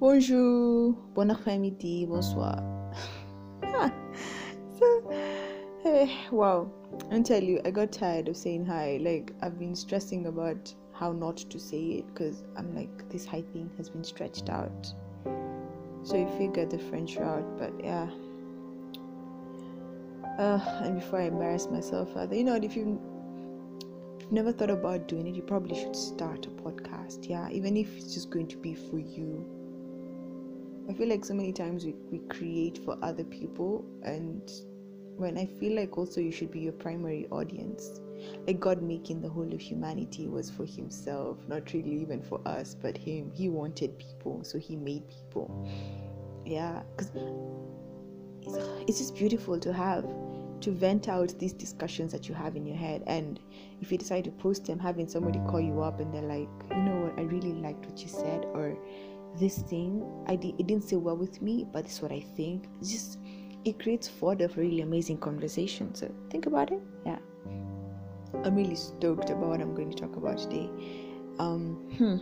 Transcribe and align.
Bonjour, 0.00 0.94
bon 1.14 1.30
après-midi, 1.30 2.06
bonsoir. 2.06 2.62
so, 4.78 5.10
hey, 5.82 6.10
wow. 6.32 6.70
I 7.10 7.20
tell 7.20 7.42
you, 7.42 7.60
I 7.64 7.70
got 7.70 7.92
tired 7.92 8.28
of 8.28 8.36
saying 8.36 8.64
hi. 8.64 8.98
Like, 9.00 9.32
I've 9.42 9.58
been 9.58 9.74
stressing 9.74 10.26
about 10.26 10.74
how 10.92 11.12
not 11.12 11.36
to 11.36 11.58
say 11.58 11.98
it 11.98 12.06
because 12.08 12.42
I'm 12.56 12.74
like, 12.74 13.08
this 13.10 13.26
hi 13.26 13.42
thing 13.52 13.70
has 13.76 13.90
been 13.90 14.02
stretched 14.02 14.50
out. 14.50 14.92
So 16.02 16.16
you 16.16 16.28
figure 16.38 16.66
the 16.66 16.78
French 16.78 17.16
route, 17.16 17.58
but 17.58 17.72
yeah. 17.82 18.08
Uh, 20.38 20.58
and 20.82 21.00
before 21.00 21.20
I 21.20 21.24
embarrass 21.24 21.68
myself 21.68 22.12
further, 22.12 22.34
you 22.34 22.44
know? 22.44 22.54
If 22.54 22.76
you 22.76 23.00
you've 24.28 24.34
never 24.34 24.52
thought 24.52 24.68
about 24.68 25.08
doing 25.08 25.26
it, 25.26 25.34
you 25.34 25.40
probably 25.40 25.74
should 25.74 25.96
start 25.96 26.44
a 26.44 26.50
podcast. 26.50 27.26
Yeah, 27.26 27.48
even 27.48 27.78
if 27.78 27.96
it's 27.96 28.12
just 28.12 28.28
going 28.28 28.46
to 28.48 28.58
be 28.58 28.74
for 28.74 28.98
you. 28.98 29.46
I 30.86 30.92
feel 30.92 31.08
like 31.08 31.24
so 31.24 31.32
many 31.32 31.50
times 31.50 31.86
we, 31.86 31.94
we 32.10 32.18
create 32.28 32.78
for 32.84 32.98
other 33.02 33.24
people, 33.24 33.86
and 34.02 34.50
when 35.16 35.38
I 35.38 35.46
feel 35.46 35.76
like 35.76 35.96
also 35.96 36.20
you 36.20 36.30
should 36.30 36.50
be 36.50 36.60
your 36.60 36.74
primary 36.74 37.26
audience. 37.30 38.02
Like 38.46 38.60
God 38.60 38.82
making 38.82 39.22
the 39.22 39.30
whole 39.30 39.50
of 39.50 39.60
humanity 39.60 40.28
was 40.28 40.50
for 40.50 40.66
Himself, 40.66 41.38
not 41.48 41.72
really 41.72 42.02
even 42.02 42.20
for 42.22 42.46
us, 42.46 42.74
but 42.74 42.98
Him. 42.98 43.30
He 43.34 43.48
wanted 43.48 43.98
people, 43.98 44.44
so 44.44 44.58
He 44.58 44.76
made 44.76 45.04
people. 45.08 45.66
Yeah, 46.44 46.82
because 46.96 47.12
it's, 48.42 48.88
it's 48.88 48.98
just 48.98 49.14
beautiful 49.14 49.58
to 49.58 49.72
have 49.72 50.04
to 50.60 50.70
vent 50.70 51.08
out 51.08 51.38
these 51.38 51.52
discussions 51.52 52.12
that 52.12 52.28
you 52.28 52.34
have 52.34 52.56
in 52.56 52.66
your 52.66 52.76
head. 52.76 53.02
And 53.06 53.40
if 53.80 53.90
you 53.92 53.98
decide 53.98 54.24
to 54.24 54.30
post 54.30 54.66
them 54.66 54.78
having 54.78 55.08
somebody 55.08 55.40
call 55.48 55.60
you 55.60 55.82
up 55.82 56.00
and 56.00 56.12
they're 56.12 56.22
like 56.22 56.48
you 56.70 56.82
know 56.82 56.96
what? 57.02 57.18
I 57.18 57.22
really 57.22 57.52
liked 57.52 57.86
what 57.86 58.00
you 58.00 58.08
said 58.08 58.44
or 58.52 58.76
this 59.38 59.58
thing 59.58 60.02
i 60.26 60.34
did 60.34 60.58
it 60.58 60.66
didn't 60.66 60.84
sit 60.84 60.98
well 60.98 61.16
with 61.16 61.42
me 61.42 61.66
but 61.70 61.86
is 61.86 62.00
what 62.00 62.10
i 62.10 62.18
think 62.34 62.64
it's 62.80 62.90
just 62.90 63.18
it 63.64 63.78
creates 63.78 64.08
fodder 64.08 64.48
for 64.48 64.60
really 64.60 64.82
amazing 64.82 65.18
conversation. 65.18 65.94
So 65.94 66.12
think 66.30 66.46
about 66.46 66.70
it. 66.72 66.80
Yeah. 67.04 67.18
I'm 68.44 68.54
really 68.54 68.76
stoked 68.76 69.30
about 69.30 69.48
what 69.48 69.60
i'm 69.60 69.74
going 69.74 69.90
to 69.90 69.96
talk 69.96 70.16
about 70.16 70.38
today. 70.38 70.70
Um 71.38 71.78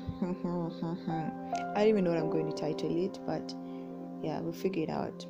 i 1.74 1.80
don't 1.80 1.88
even 1.88 2.04
know 2.04 2.10
what 2.10 2.20
i'm 2.20 2.30
going 2.30 2.50
to 2.50 2.56
title 2.56 3.04
it 3.04 3.18
but 3.26 3.54
yeah 4.22 4.40
we'll 4.40 4.52
figure 4.52 4.84
it 4.84 4.90
out. 4.90 5.26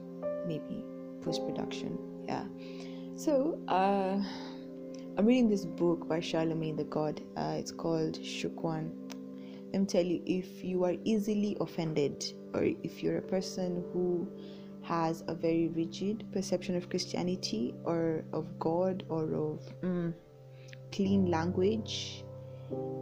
Maybe 0.47 0.85
post 1.23 1.45
production 1.45 1.99
yeah 2.29 2.45
so, 3.27 3.59
uh, 3.67 4.23
I'm 5.19 5.27
reading 5.27 5.49
this 5.49 5.65
book 5.65 6.07
by 6.09 6.21
Charlamagne 6.21 6.77
tha 6.77 6.85
God. 6.85 7.23
Uh, 7.37 7.57
it's 7.59 7.73
called 7.73 8.25
Shook 8.25 8.63
One. 8.63 8.93
Let 9.73 9.81
me 9.81 9.87
tell 9.87 10.05
you, 10.05 10.23
if 10.25 10.63
you 10.63 10.85
are 10.85 10.95
easily 11.03 11.57
offended, 11.61 12.25
or 12.55 12.63
if 12.85 13.03
you're 13.03 13.19
a 13.19 13.27
person 13.33 13.83
who 13.93 14.29
has 14.83 15.25
a 15.27 15.35
very 15.35 15.67
rigid 15.81 16.23
perception 16.31 16.77
of 16.77 16.89
Christianity, 16.89 17.75
or 17.83 18.23
of 18.33 18.47
God, 18.61 19.03
or 19.09 19.25
of 19.35 19.61
mm, 19.81 20.15
clean 20.93 21.29
language 21.29 22.23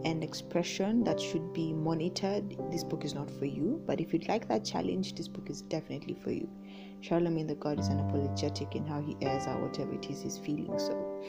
and 0.05 0.23
expression 0.23 1.03
that 1.03 1.21
should 1.21 1.53
be 1.53 1.71
monitored, 1.71 2.57
this 2.71 2.83
book 2.83 3.05
is 3.05 3.13
not 3.13 3.29
for 3.29 3.45
you. 3.45 3.79
But 3.85 4.01
if 4.01 4.11
you'd 4.11 4.27
like 4.27 4.47
that 4.47 4.65
challenge, 4.65 5.13
this 5.13 5.27
book 5.27 5.51
is 5.51 5.61
definitely 5.61 6.15
for 6.23 6.31
you. 6.31 6.49
Charlamagne 7.05 7.47
tha 7.47 7.55
God 7.55 7.79
is 7.79 7.89
unapologetic 7.89 8.75
in 8.75 8.85
how 8.85 8.99
he 8.99 9.15
airs 9.21 9.45
out 9.45 9.61
whatever 9.61 9.93
it 9.93 10.09
is 10.09 10.23
he's 10.23 10.37
feeling. 10.39 10.79
So 10.79 11.21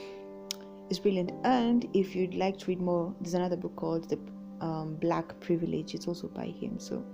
it's 0.89 0.99
brilliant. 0.99 1.33
And 1.45 1.87
if 1.93 2.17
you'd 2.17 2.35
like 2.35 2.57
to 2.59 2.67
read 2.67 2.81
more, 2.81 3.15
there's 3.21 3.35
another 3.35 3.57
book 3.57 3.77
called 3.77 4.09
The 4.09 4.19
um, 4.61 4.95
Black 4.97 5.39
Privilege. 5.41 5.95
It's 5.95 6.09
also 6.09 6.29
by 6.29 6.47
him. 6.47 6.79
So 6.79 7.05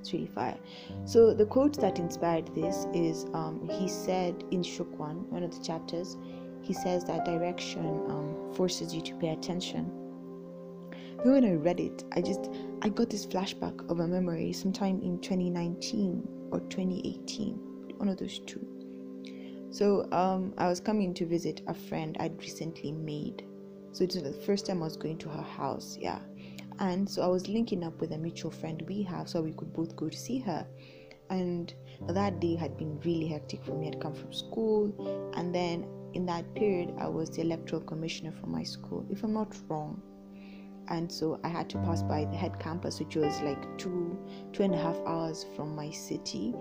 it's 0.00 0.12
really 0.12 0.26
fire. 0.26 0.58
So 1.04 1.32
the 1.32 1.46
quote 1.46 1.80
that 1.80 2.00
inspired 2.00 2.52
this 2.52 2.86
is 2.92 3.26
um, 3.32 3.68
he 3.70 3.86
said 3.88 4.42
in 4.50 4.62
Shukwan, 4.62 5.28
one 5.28 5.44
of 5.44 5.56
the 5.56 5.64
chapters, 5.64 6.16
he 6.62 6.72
says 6.72 7.04
that 7.04 7.24
direction 7.24 7.86
um, 8.08 8.52
forces 8.54 8.92
you 8.92 9.02
to 9.02 9.14
pay 9.16 9.28
attention. 9.28 9.84
when 11.22 11.44
I 11.44 11.52
read 11.52 11.78
it, 11.78 12.02
I 12.12 12.22
just 12.22 12.50
I 12.82 12.88
got 12.88 13.08
this 13.08 13.24
flashback 13.24 13.88
of 13.88 14.00
a 14.00 14.08
memory 14.08 14.52
sometime 14.52 15.00
in 15.00 15.20
2019 15.20 16.26
or 16.50 16.58
2018 16.60 17.73
one 17.98 18.08
of 18.08 18.18
those 18.18 18.38
two. 18.40 18.66
So 19.70 20.08
um, 20.12 20.54
I 20.56 20.68
was 20.68 20.78
coming 20.78 21.12
to 21.14 21.26
visit 21.26 21.62
a 21.66 21.74
friend 21.74 22.16
I'd 22.20 22.38
recently 22.38 22.92
made. 22.92 23.44
So 23.92 24.04
it 24.04 24.14
was 24.14 24.22
the 24.22 24.32
first 24.32 24.66
time 24.66 24.82
I 24.82 24.84
was 24.84 24.96
going 24.96 25.18
to 25.18 25.28
her 25.28 25.42
house, 25.42 25.98
yeah. 26.00 26.20
And 26.78 27.08
so 27.08 27.22
I 27.22 27.26
was 27.26 27.48
linking 27.48 27.84
up 27.84 28.00
with 28.00 28.12
a 28.12 28.18
mutual 28.18 28.50
friend 28.50 28.82
we 28.88 29.02
have 29.02 29.28
so 29.28 29.42
we 29.42 29.52
could 29.52 29.72
both 29.72 29.96
go 29.96 30.08
to 30.08 30.16
see 30.16 30.38
her. 30.38 30.66
And 31.30 31.74
that 32.08 32.40
day 32.40 32.54
had 32.54 32.76
been 32.76 33.00
really 33.00 33.26
hectic 33.26 33.64
for 33.64 33.72
me. 33.72 33.88
I'd 33.88 34.00
come 34.00 34.14
from 34.14 34.32
school, 34.32 35.32
and 35.36 35.54
then 35.54 35.86
in 36.12 36.26
that 36.26 36.54
period, 36.54 36.94
I 36.98 37.08
was 37.08 37.30
the 37.30 37.40
electoral 37.40 37.82
commissioner 37.82 38.32
for 38.40 38.46
my 38.46 38.62
school, 38.62 39.04
if 39.10 39.24
I'm 39.24 39.32
not 39.32 39.56
wrong. 39.68 40.00
And 40.88 41.10
so 41.10 41.40
I 41.42 41.48
had 41.48 41.68
to 41.70 41.78
pass 41.78 42.02
by 42.02 42.26
the 42.26 42.36
head 42.36 42.60
campus, 42.60 43.00
which 43.00 43.16
was 43.16 43.40
like 43.40 43.78
two, 43.78 44.18
two 44.52 44.62
and 44.62 44.74
a 44.74 44.78
half 44.78 44.98
hours 45.06 45.46
from 45.56 45.74
my 45.74 45.90
city 45.90 46.54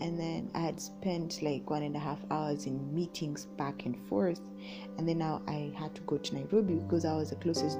and 0.00 0.18
then 0.18 0.50
I 0.54 0.60
had 0.60 0.80
spent 0.80 1.42
like 1.42 1.68
one 1.70 1.82
and 1.82 1.96
a 1.96 1.98
half 1.98 2.18
hours 2.30 2.66
in 2.66 2.94
meetings 2.94 3.46
back 3.56 3.84
and 3.86 3.96
forth, 4.08 4.40
and 4.98 5.08
then 5.08 5.18
now 5.18 5.42
I 5.46 5.72
had 5.76 5.94
to 5.94 6.00
go 6.02 6.18
to 6.18 6.34
Nairobi 6.34 6.74
because 6.74 7.04
I 7.04 7.14
was 7.14 7.30
the 7.30 7.36
closest. 7.36 7.78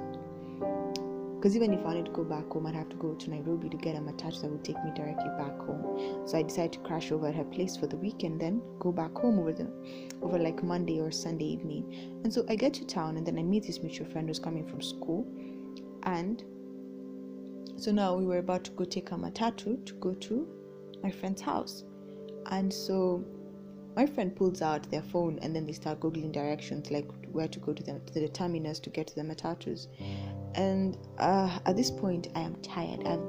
Because 1.35 1.55
even 1.55 1.73
if 1.73 1.81
I 1.81 1.83
wanted 1.83 2.05
to 2.05 2.11
go 2.11 2.23
back 2.23 2.49
home, 2.49 2.65
I'd 2.65 2.73
have 2.73 2.89
to 2.89 2.95
go 2.95 3.13
to 3.13 3.29
Nairobi 3.29 3.69
to 3.69 3.77
get 3.77 3.95
a 3.95 3.99
matatu 3.99 4.41
that 4.41 4.49
would 4.49 4.63
take 4.63 4.83
me 4.83 4.91
directly 4.95 5.29
back 5.37 5.55
home. 5.59 6.27
So 6.27 6.39
I 6.39 6.41
decided 6.41 6.73
to 6.73 6.79
crash 6.79 7.11
over 7.11 7.27
at 7.27 7.35
her 7.35 7.43
place 7.43 7.77
for 7.77 7.85
the 7.85 7.97
weekend, 7.97 8.41
then 8.41 8.61
go 8.79 8.91
back 8.91 9.13
home 9.15 9.37
over 9.37 9.53
the 9.53 9.71
over 10.23 10.39
like 10.39 10.63
Monday 10.63 10.99
or 10.99 11.11
Sunday 11.11 11.45
evening. 11.45 12.19
And 12.23 12.33
so 12.33 12.45
I 12.49 12.55
get 12.55 12.73
to 12.75 12.85
town, 12.85 13.17
and 13.17 13.27
then 13.27 13.37
I 13.37 13.43
meet 13.43 13.67
this 13.67 13.81
mutual 13.81 14.07
friend 14.07 14.27
who's 14.27 14.39
coming 14.39 14.65
from 14.65 14.81
school, 14.81 15.27
and 16.03 16.43
so 17.77 17.91
now 17.91 18.15
we 18.15 18.25
were 18.25 18.37
about 18.37 18.63
to 18.63 18.71
go 18.71 18.85
take 18.85 19.11
a 19.11 19.15
matatu 19.15 19.85
to 19.85 19.93
go 19.95 20.13
to 20.13 20.47
my 21.03 21.11
friend's 21.11 21.41
house. 21.41 21.83
And 22.51 22.73
so 22.73 23.23
my 23.95 24.05
friend 24.05 24.35
pulls 24.35 24.61
out 24.61 24.89
their 24.91 25.01
phone 25.01 25.39
and 25.41 25.55
then 25.55 25.65
they 25.65 25.71
start 25.71 25.99
googling 25.99 26.31
directions 26.31 26.91
like 26.91 27.09
where 27.31 27.47
to 27.47 27.59
go 27.59 27.73
to 27.73 27.83
the, 27.83 27.99
to 27.99 28.19
the 28.19 28.29
terminus 28.29 28.79
to 28.79 28.89
get 28.89 29.07
to 29.07 29.15
the 29.15 29.21
matatus. 29.21 29.87
And 30.55 30.97
uh, 31.17 31.59
at 31.65 31.75
this 31.75 31.91
point, 31.91 32.29
I 32.35 32.41
am 32.41 32.55
tired. 32.61 33.05
I've, 33.05 33.19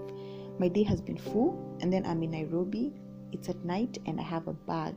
my 0.59 0.69
day 0.69 0.85
has 0.85 1.01
been 1.01 1.19
full, 1.19 1.79
and 1.81 1.93
then 1.93 2.07
I'm 2.07 2.23
in 2.23 2.31
Nairobi. 2.31 2.93
It's 3.33 3.49
at 3.49 3.65
night, 3.65 3.99
and 4.07 4.21
I 4.21 4.23
have 4.23 4.47
a 4.47 4.53
bag 4.53 4.95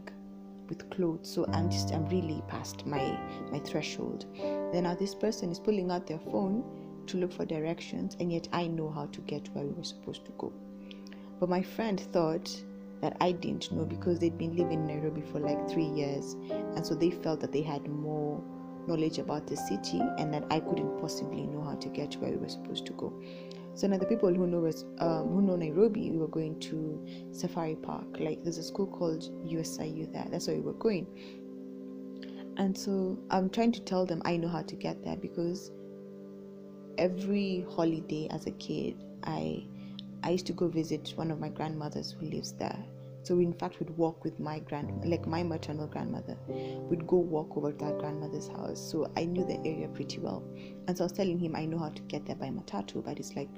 with 0.70 0.90
clothes, 0.92 1.30
so 1.30 1.46
I'm 1.52 1.70
just 1.70 1.92
I'm 1.92 2.08
really 2.10 2.44
past 2.48 2.86
my 2.86 3.18
my 3.52 3.60
threshold. 3.60 4.26
Then 4.72 4.84
now 4.84 4.96
this 4.96 5.16
person 5.16 5.52
is 5.52 5.60
pulling 5.60 5.90
out 5.90 6.06
their 6.06 6.20
phone 6.20 6.64
to 7.08 7.18
look 7.18 7.34
for 7.34 7.46
directions, 7.46 8.16
and 8.20 8.32
yet 8.32 8.48
I 8.54 8.68
know 8.68 8.90
how 8.90 9.08
to 9.08 9.22
get 9.22 9.48
where 9.56 9.66
we 9.66 9.72
were 9.72 9.84
supposed 9.84 10.26
to 10.26 10.32
go. 10.38 10.54
But 11.40 11.50
my 11.50 11.64
friend 11.64 12.00
thought 12.00 12.50
that 13.02 13.16
I 13.22 13.32
didn't 13.32 13.72
know 13.72 13.86
because 13.86 14.20
they'd 14.20 14.38
been 14.38 14.56
living 14.56 14.80
in 14.80 14.88
Nairobi 14.88 15.22
for 15.22 15.40
like 15.40 15.70
three 15.70 15.86
years, 15.86 16.36
and 16.76 16.86
so 16.86 16.96
they 16.96 17.12
felt 17.12 17.40
that 17.42 17.52
they 17.52 17.62
had 17.62 17.88
more 17.88 18.44
knowledge 18.88 19.20
about 19.20 19.48
the 19.48 19.56
city 19.56 20.02
and 20.18 20.34
that 20.34 20.44
I 20.50 20.60
couldn't 20.60 21.00
possibly 21.00 21.46
know 21.46 21.62
how 21.62 21.76
to 21.76 21.90
get 21.90 22.16
where 22.16 22.32
we 22.32 22.38
were 22.38 22.50
supposed 22.50 22.86
to 22.88 22.94
go. 22.94 23.14
So 23.76 23.88
now 23.88 23.98
the 23.98 24.06
people 24.06 24.34
who 24.34 24.48
know 24.48 24.66
us, 24.66 24.84
um, 24.98 25.30
who 25.30 25.42
know 25.42 25.56
Nairobi, 25.56 26.12
we 26.12 26.18
were 26.18 26.28
going 26.28 26.60
to 26.62 27.06
Safari 27.32 27.76
Park. 27.76 28.08
Like 28.20 28.44
there's 28.44 28.58
a 28.58 28.64
school 28.64 28.88
called 28.88 29.24
USIU 29.46 30.12
there. 30.12 30.28
That's 30.30 30.48
where 30.48 30.58
we 30.58 30.62
were 30.64 30.74
going. 30.74 31.08
And 32.58 32.78
so 32.78 33.18
I'm 33.30 33.50
trying 33.50 33.72
to 33.74 33.80
tell 33.80 34.06
them 34.06 34.22
I 34.26 34.36
know 34.36 34.50
how 34.50 34.64
to 34.64 34.76
get 34.76 35.02
there 35.04 35.16
because 35.16 35.72
every 36.98 37.66
holiday 37.70 38.28
as 38.32 38.48
a 38.48 38.52
kid, 38.52 39.02
I 39.24 39.66
I 40.24 40.32
used 40.32 40.48
to 40.48 40.54
go 40.54 40.68
visit 40.68 41.14
one 41.16 41.32
of 41.32 41.40
my 41.40 41.50
grandmothers 41.50 42.16
who 42.20 42.26
lives 42.28 42.54
there. 42.54 42.78
So 43.24 43.36
we 43.36 43.46
in 43.46 43.54
fact 43.54 43.80
would 43.80 43.96
walk 43.98 44.24
with 44.24 44.40
my 44.40 44.60
grand 44.60 45.06
like 45.06 45.28
my 45.28 45.44
maternal 45.44 45.88
grandmother. 45.88 46.38
We'd 46.48 47.06
go 47.06 47.18
walk 47.18 47.56
over 47.58 47.72
to 47.72 47.86
that 47.86 48.00
grandmother's 48.00 48.48
house. 48.48 48.80
So 48.80 49.12
I 49.18 49.26
knew 49.26 49.46
the 49.46 49.60
area 49.60 49.88
pretty 49.90 50.20
well. 50.20 50.44
And 50.88 50.98
so 50.98 51.04
I 51.04 51.06
was 51.06 51.12
telling 51.12 51.38
him 51.38 51.56
I 51.56 51.66
know 51.66 51.80
how 51.80 51.90
to 51.90 52.02
get 52.04 52.26
there 52.26 52.36
by 52.36 52.48
matatu, 52.48 53.04
but 53.04 53.20
it's 53.20 53.36
like 53.36 53.50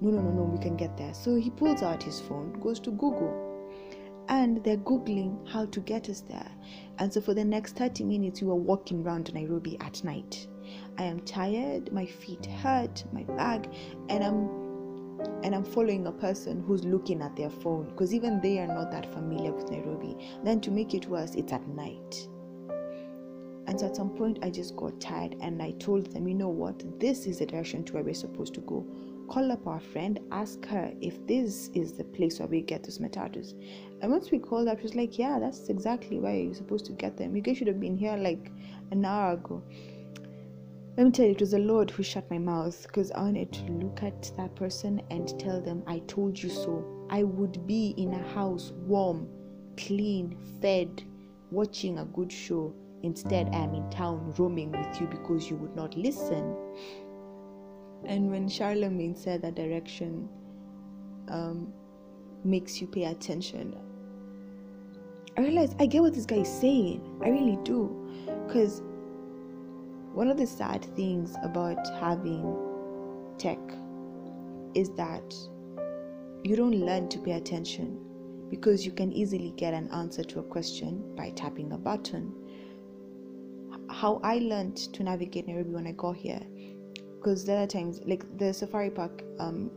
no 0.00 0.10
no 0.10 0.22
no 0.22 0.30
no 0.30 0.42
we 0.44 0.58
can 0.58 0.76
get 0.76 0.96
there. 0.96 1.14
So 1.14 1.36
he 1.36 1.50
pulls 1.50 1.82
out 1.82 2.02
his 2.02 2.20
phone, 2.20 2.58
goes 2.60 2.80
to 2.80 2.90
Google. 2.90 3.46
And 4.28 4.62
they're 4.62 4.76
googling 4.76 5.48
how 5.48 5.66
to 5.66 5.80
get 5.80 6.08
us 6.08 6.20
there. 6.22 6.50
And 6.98 7.12
so 7.12 7.20
for 7.20 7.34
the 7.34 7.44
next 7.44 7.76
30 7.76 8.04
minutes 8.04 8.40
we 8.40 8.48
were 8.48 8.54
walking 8.54 9.04
around 9.04 9.32
Nairobi 9.34 9.76
at 9.80 10.02
night. 10.04 10.46
I 10.98 11.02
am 11.02 11.20
tired, 11.20 11.92
my 11.92 12.06
feet 12.06 12.46
hurt, 12.46 13.04
my 13.12 13.24
bag, 13.24 13.68
and 14.08 14.22
I'm 14.22 14.69
and 15.42 15.54
I'm 15.54 15.64
following 15.64 16.06
a 16.06 16.12
person 16.12 16.62
who's 16.66 16.84
looking 16.84 17.22
at 17.22 17.36
their 17.36 17.50
phone 17.50 17.88
because 17.90 18.14
even 18.14 18.40
they 18.40 18.58
are 18.58 18.66
not 18.66 18.90
that 18.90 19.12
familiar 19.12 19.52
with 19.52 19.70
Nairobi. 19.70 20.16
Then 20.44 20.60
to 20.60 20.70
make 20.70 20.94
it 20.94 21.06
worse, 21.06 21.34
it's 21.34 21.52
at 21.52 21.66
night. 21.68 22.28
And 23.66 23.78
so 23.78 23.86
at 23.86 23.96
some 23.96 24.10
point, 24.10 24.40
I 24.42 24.50
just 24.50 24.76
got 24.76 25.00
tired 25.00 25.36
and 25.40 25.62
I 25.62 25.72
told 25.72 26.12
them, 26.12 26.26
you 26.26 26.34
know 26.34 26.48
what, 26.48 26.82
this 26.98 27.26
is 27.26 27.38
the 27.38 27.46
direction 27.46 27.84
to 27.84 27.94
where 27.94 28.02
we're 28.02 28.14
supposed 28.14 28.54
to 28.54 28.60
go. 28.62 28.84
Call 29.28 29.52
up 29.52 29.66
our 29.66 29.78
friend, 29.78 30.18
ask 30.32 30.66
her 30.66 30.92
if 31.00 31.24
this 31.28 31.70
is 31.72 31.92
the 31.92 32.02
place 32.02 32.40
where 32.40 32.48
we 32.48 32.62
get 32.62 32.82
those 32.82 32.98
matatus. 32.98 33.54
And 34.02 34.10
once 34.10 34.32
we 34.32 34.40
called 34.40 34.66
up, 34.66 34.78
she 34.78 34.82
was 34.82 34.96
like, 34.96 35.18
yeah, 35.18 35.38
that's 35.38 35.68
exactly 35.68 36.18
where 36.18 36.34
you're 36.34 36.54
supposed 36.54 36.84
to 36.86 36.92
get 36.92 37.16
them. 37.16 37.36
You 37.36 37.42
guys 37.42 37.58
should 37.58 37.68
have 37.68 37.78
been 37.78 37.96
here 37.96 38.16
like 38.16 38.50
an 38.90 39.04
hour 39.04 39.34
ago. 39.34 39.62
Let 40.96 41.06
me 41.06 41.12
tell 41.12 41.26
you, 41.26 41.32
it 41.32 41.40
was 41.40 41.52
the 41.52 41.58
Lord 41.58 41.90
who 41.90 42.02
shut 42.02 42.28
my 42.30 42.38
mouth 42.38 42.82
because 42.82 43.12
I 43.12 43.22
wanted 43.22 43.52
to 43.52 43.72
look 43.72 44.02
at 44.02 44.32
that 44.36 44.54
person 44.56 45.00
and 45.10 45.38
tell 45.38 45.60
them, 45.60 45.82
I 45.86 46.00
told 46.00 46.40
you 46.40 46.50
so. 46.50 46.84
I 47.08 47.22
would 47.22 47.66
be 47.66 47.94
in 47.96 48.12
a 48.12 48.28
house 48.34 48.72
warm, 48.86 49.28
clean, 49.76 50.36
fed, 50.60 51.02
watching 51.50 51.98
a 51.98 52.04
good 52.04 52.30
show. 52.32 52.74
Instead, 53.02 53.48
I 53.52 53.58
am 53.58 53.74
in 53.74 53.88
town 53.90 54.34
roaming 54.36 54.72
with 54.72 55.00
you 55.00 55.06
because 55.06 55.48
you 55.48 55.56
would 55.56 55.74
not 55.76 55.96
listen. 55.96 56.56
And 58.04 58.30
when 58.30 58.48
Charlamagne 58.48 59.16
said 59.16 59.42
that 59.42 59.54
direction 59.54 60.28
um, 61.28 61.72
makes 62.44 62.80
you 62.80 62.88
pay 62.88 63.04
attention, 63.04 63.76
I 65.36 65.42
realized 65.42 65.76
I 65.78 65.86
get 65.86 66.02
what 66.02 66.14
this 66.14 66.26
guy 66.26 66.38
is 66.38 66.48
saying. 66.48 67.00
I 67.24 67.28
really 67.28 67.58
do. 67.62 67.96
Because 68.46 68.82
one 70.12 70.28
of 70.28 70.36
the 70.36 70.46
sad 70.46 70.84
things 70.96 71.36
about 71.42 71.78
having 72.00 72.56
tech 73.38 73.58
is 74.74 74.90
that 74.90 75.34
you 76.42 76.56
don't 76.56 76.80
learn 76.80 77.08
to 77.08 77.18
pay 77.18 77.32
attention 77.32 78.00
because 78.50 78.84
you 78.84 78.90
can 78.90 79.12
easily 79.12 79.52
get 79.56 79.72
an 79.72 79.88
answer 79.92 80.24
to 80.24 80.40
a 80.40 80.42
question 80.42 81.14
by 81.16 81.30
tapping 81.30 81.72
a 81.72 81.78
button. 81.78 82.34
How 83.88 84.20
I 84.24 84.38
learned 84.38 84.76
to 84.76 85.04
navigate 85.04 85.46
Nairobi 85.46 85.70
when 85.70 85.86
I 85.86 85.92
got 85.92 86.16
here, 86.16 86.40
because 87.16 87.44
the 87.44 87.54
other 87.54 87.66
times, 87.66 88.00
like 88.04 88.24
the 88.38 88.52
safari 88.52 88.90
park 88.90 89.22
um, 89.38 89.70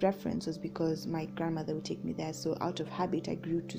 reference 0.00 0.46
was 0.46 0.56
because 0.56 1.06
my 1.06 1.26
grandmother 1.26 1.74
would 1.74 1.84
take 1.84 2.02
me 2.04 2.14
there. 2.14 2.32
So 2.32 2.56
out 2.60 2.80
of 2.80 2.88
habit, 2.88 3.28
I 3.28 3.34
grew 3.34 3.60
to, 3.62 3.78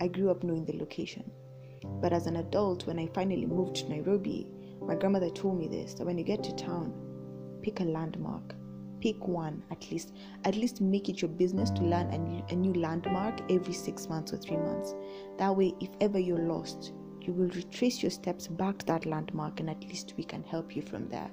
I 0.00 0.06
grew 0.08 0.30
up 0.30 0.44
knowing 0.44 0.64
the 0.64 0.78
location. 0.78 1.28
But 2.00 2.12
as 2.12 2.26
an 2.26 2.36
adult, 2.36 2.86
when 2.86 2.98
I 2.98 3.08
finally 3.08 3.46
moved 3.46 3.76
to 3.76 3.88
Nairobi, 3.88 4.46
my 4.86 4.94
grandmother 4.94 5.30
told 5.30 5.58
me 5.58 5.66
this 5.66 5.94
that 5.94 6.04
when 6.04 6.18
you 6.18 6.24
get 6.24 6.42
to 6.44 6.54
town, 6.54 6.92
pick 7.62 7.80
a 7.80 7.84
landmark. 7.84 8.54
Pick 9.00 9.26
one 9.26 9.62
at 9.70 9.90
least. 9.90 10.12
At 10.44 10.56
least 10.56 10.80
make 10.80 11.08
it 11.08 11.20
your 11.20 11.30
business 11.30 11.70
to 11.70 11.82
learn 11.82 12.06
a 12.08 12.18
new, 12.18 12.44
a 12.50 12.54
new 12.54 12.74
landmark 12.74 13.40
every 13.50 13.72
six 13.72 14.08
months 14.08 14.32
or 14.32 14.38
three 14.38 14.56
months. 14.56 14.94
That 15.38 15.54
way, 15.54 15.74
if 15.80 15.90
ever 16.00 16.18
you're 16.18 16.38
lost, 16.38 16.92
you 17.20 17.32
will 17.32 17.48
retrace 17.48 18.02
your 18.02 18.10
steps 18.10 18.46
back 18.46 18.78
to 18.78 18.86
that 18.86 19.06
landmark 19.06 19.60
and 19.60 19.70
at 19.70 19.82
least 19.84 20.14
we 20.16 20.24
can 20.24 20.42
help 20.42 20.76
you 20.76 20.82
from 20.82 21.08
there. 21.08 21.30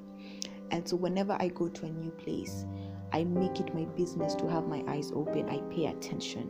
And 0.72 0.88
so, 0.88 0.96
whenever 0.96 1.34
I 1.40 1.50
go 1.50 1.68
to 1.68 1.86
a 1.86 1.90
new 1.90 2.12
place, 2.12 2.66
I 3.14 3.26
make 3.26 3.60
it 3.60 3.76
my 3.76 3.84
business 3.84 4.36
to 4.36 4.50
have 4.50 4.68
my 4.68 4.84
eyes 4.88 5.12
open. 5.14 5.50
I 5.50 5.60
pay 5.74 5.88
attention. 5.88 6.50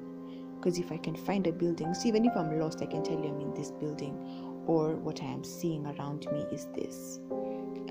Because 0.56 0.78
if 0.78 0.92
I 0.92 0.98
can 0.98 1.16
find 1.16 1.48
a 1.48 1.52
building, 1.52 1.92
see, 1.96 2.10
even 2.10 2.26
if 2.26 2.38
I'm 2.38 2.60
lost, 2.60 2.84
I 2.84 2.86
can 2.86 3.04
tell 3.04 3.20
you 3.20 3.30
I'm 3.30 3.42
in 3.42 3.54
this 3.56 3.72
building 3.72 4.51
or 4.68 4.96
what 4.96 5.22
I 5.22 5.26
am 5.26 5.44
seeing 5.44 5.86
around 5.86 6.32
me 6.32 6.46
is 6.52 6.68
this. 6.76 7.20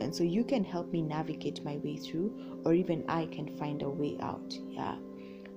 And 0.00 0.14
so 0.14 0.24
you 0.24 0.44
can 0.44 0.64
help 0.64 0.92
me 0.92 1.02
navigate 1.02 1.64
my 1.64 1.76
way 1.78 1.96
through, 1.96 2.60
or 2.64 2.74
even 2.74 3.04
I 3.08 3.26
can 3.26 3.56
find 3.58 3.82
a 3.82 3.88
way 3.88 4.16
out. 4.20 4.56
Yeah. 4.70 4.96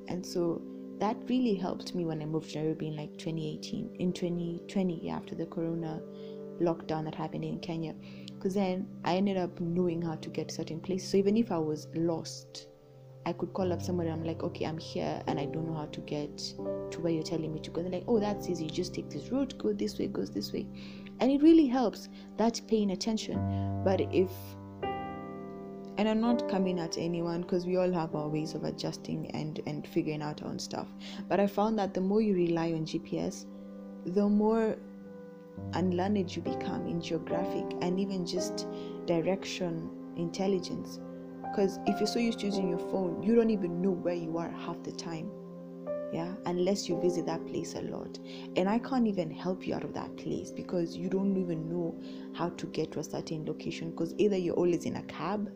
And 0.10 0.26
so 0.26 0.62
that 1.00 1.18
really 1.30 1.56
helped 1.56 1.96
me 1.96 2.06
when 2.06 2.22
I 2.22 2.26
moved 2.26 2.52
to 2.52 2.60
Nairobi 2.60 2.88
in 2.88 2.96
like 2.98 3.18
2018, 3.18 3.96
in 4.00 4.14
2020, 4.14 5.10
after 5.10 5.36
the 5.36 5.46
corona 5.46 6.02
lockdown 6.62 7.06
that 7.06 7.16
happened 7.16 7.46
in 7.46 7.60
Kenya. 7.60 7.96
Because 8.34 8.54
then 8.54 8.88
I 9.06 9.16
ended 9.16 9.38
up 9.38 9.60
knowing 9.60 10.02
how 10.02 10.16
to 10.16 10.30
get 10.30 10.52
certain 10.52 10.80
places. 10.80 11.10
So 11.10 11.18
even 11.18 11.38
if 11.38 11.52
I 11.52 11.58
was 11.58 11.88
lost, 11.96 12.68
I 13.26 13.32
could 13.32 13.54
call 13.54 13.72
up 13.72 13.82
somebody. 13.82 14.10
I'm 14.10 14.26
like, 14.26 14.44
okay, 14.44 14.66
I'm 14.66 14.78
here 14.78 15.24
and 15.28 15.40
I 15.40 15.46
don't 15.46 15.66
know 15.66 15.76
how 15.76 15.86
to 15.86 16.02
get 16.02 16.38
to 16.38 17.00
where 17.00 17.14
you're 17.14 17.24
telling 17.24 17.54
me 17.54 17.62
to 17.62 17.72
go. 17.72 17.82
They're 17.82 17.92
like, 17.92 18.04
oh, 18.10 18.20
that's 18.20 18.50
easy. 18.50 18.68
Just 18.68 18.94
take 18.94 19.10
this 19.10 19.32
route, 19.32 19.58
go 19.58 19.72
this 19.72 19.98
way, 19.98 20.08
goes 20.08 20.30
this 20.30 20.52
way 20.52 20.68
and 21.24 21.32
it 21.32 21.42
really 21.42 21.68
helps 21.68 22.10
that 22.36 22.60
paying 22.68 22.92
attention. 22.92 23.82
But 23.86 24.02
if 24.14 24.30
and 25.98 26.10
i'm 26.10 26.20
not 26.20 26.50
coming 26.50 26.80
at 26.80 26.98
anyone 26.98 27.44
because 27.44 27.68
we 27.68 27.78
all 27.78 27.92
have 27.92 28.16
our 28.16 28.28
ways 28.28 28.56
of 28.56 28.64
adjusting 28.64 29.30
and 29.32 29.62
and 29.68 29.88
figuring 29.88 30.22
out 30.22 30.42
our 30.42 30.50
own 30.50 30.60
stuff. 30.60 30.88
But 31.30 31.40
i 31.40 31.48
found 31.48 31.80
that 31.80 31.94
the 31.94 32.02
more 32.02 32.20
you 32.22 32.34
rely 32.34 32.74
on 32.74 32.86
gps 32.86 33.46
the 34.06 34.28
more 34.28 34.76
unlearned 35.74 36.36
you 36.36 36.42
become 36.42 36.88
in 36.88 37.00
geographic 37.00 37.78
and 37.82 38.00
even 38.00 38.26
just 38.26 38.68
direction 39.06 39.90
intelligence. 40.18 41.00
Because 41.44 41.80
if 41.86 42.00
you're 42.00 42.08
so 42.08 42.20
used 42.20 42.40
to 42.40 42.48
using 42.48 42.68
your 42.68 42.84
phone 42.92 43.24
you 43.24 43.34
don't 43.34 43.52
even 43.52 43.82
know 43.82 43.92
where 43.92 44.16
you 44.16 44.38
are 44.38 44.50
half 44.50 44.84
the 44.84 44.92
time 44.92 45.32
yeah 46.14 46.32
unless 46.46 46.88
you 46.88 47.02
visit 47.02 47.26
that 47.26 47.46
place 47.48 47.74
a 47.74 47.82
lot. 47.82 48.20
And 48.56 48.70
i 48.70 48.78
can't 48.78 49.08
even 49.08 49.32
help 49.32 49.66
you 49.66 49.74
out 49.74 49.84
of 49.84 49.94
that 49.96 50.16
place 50.16 50.52
because 50.52 50.96
you 50.96 51.10
don't 51.10 51.36
even 51.38 51.68
know 51.68 52.00
how 52.34 52.50
to 52.50 52.68
get 52.68 52.92
to 52.92 53.00
a 53.00 53.04
certain 53.04 53.46
location 53.46 53.90
because 53.90 54.14
either 54.18 54.38
you're 54.38 54.56
always 54.56 54.86
in 54.86 54.98
a 54.98 55.04
cab 55.04 55.52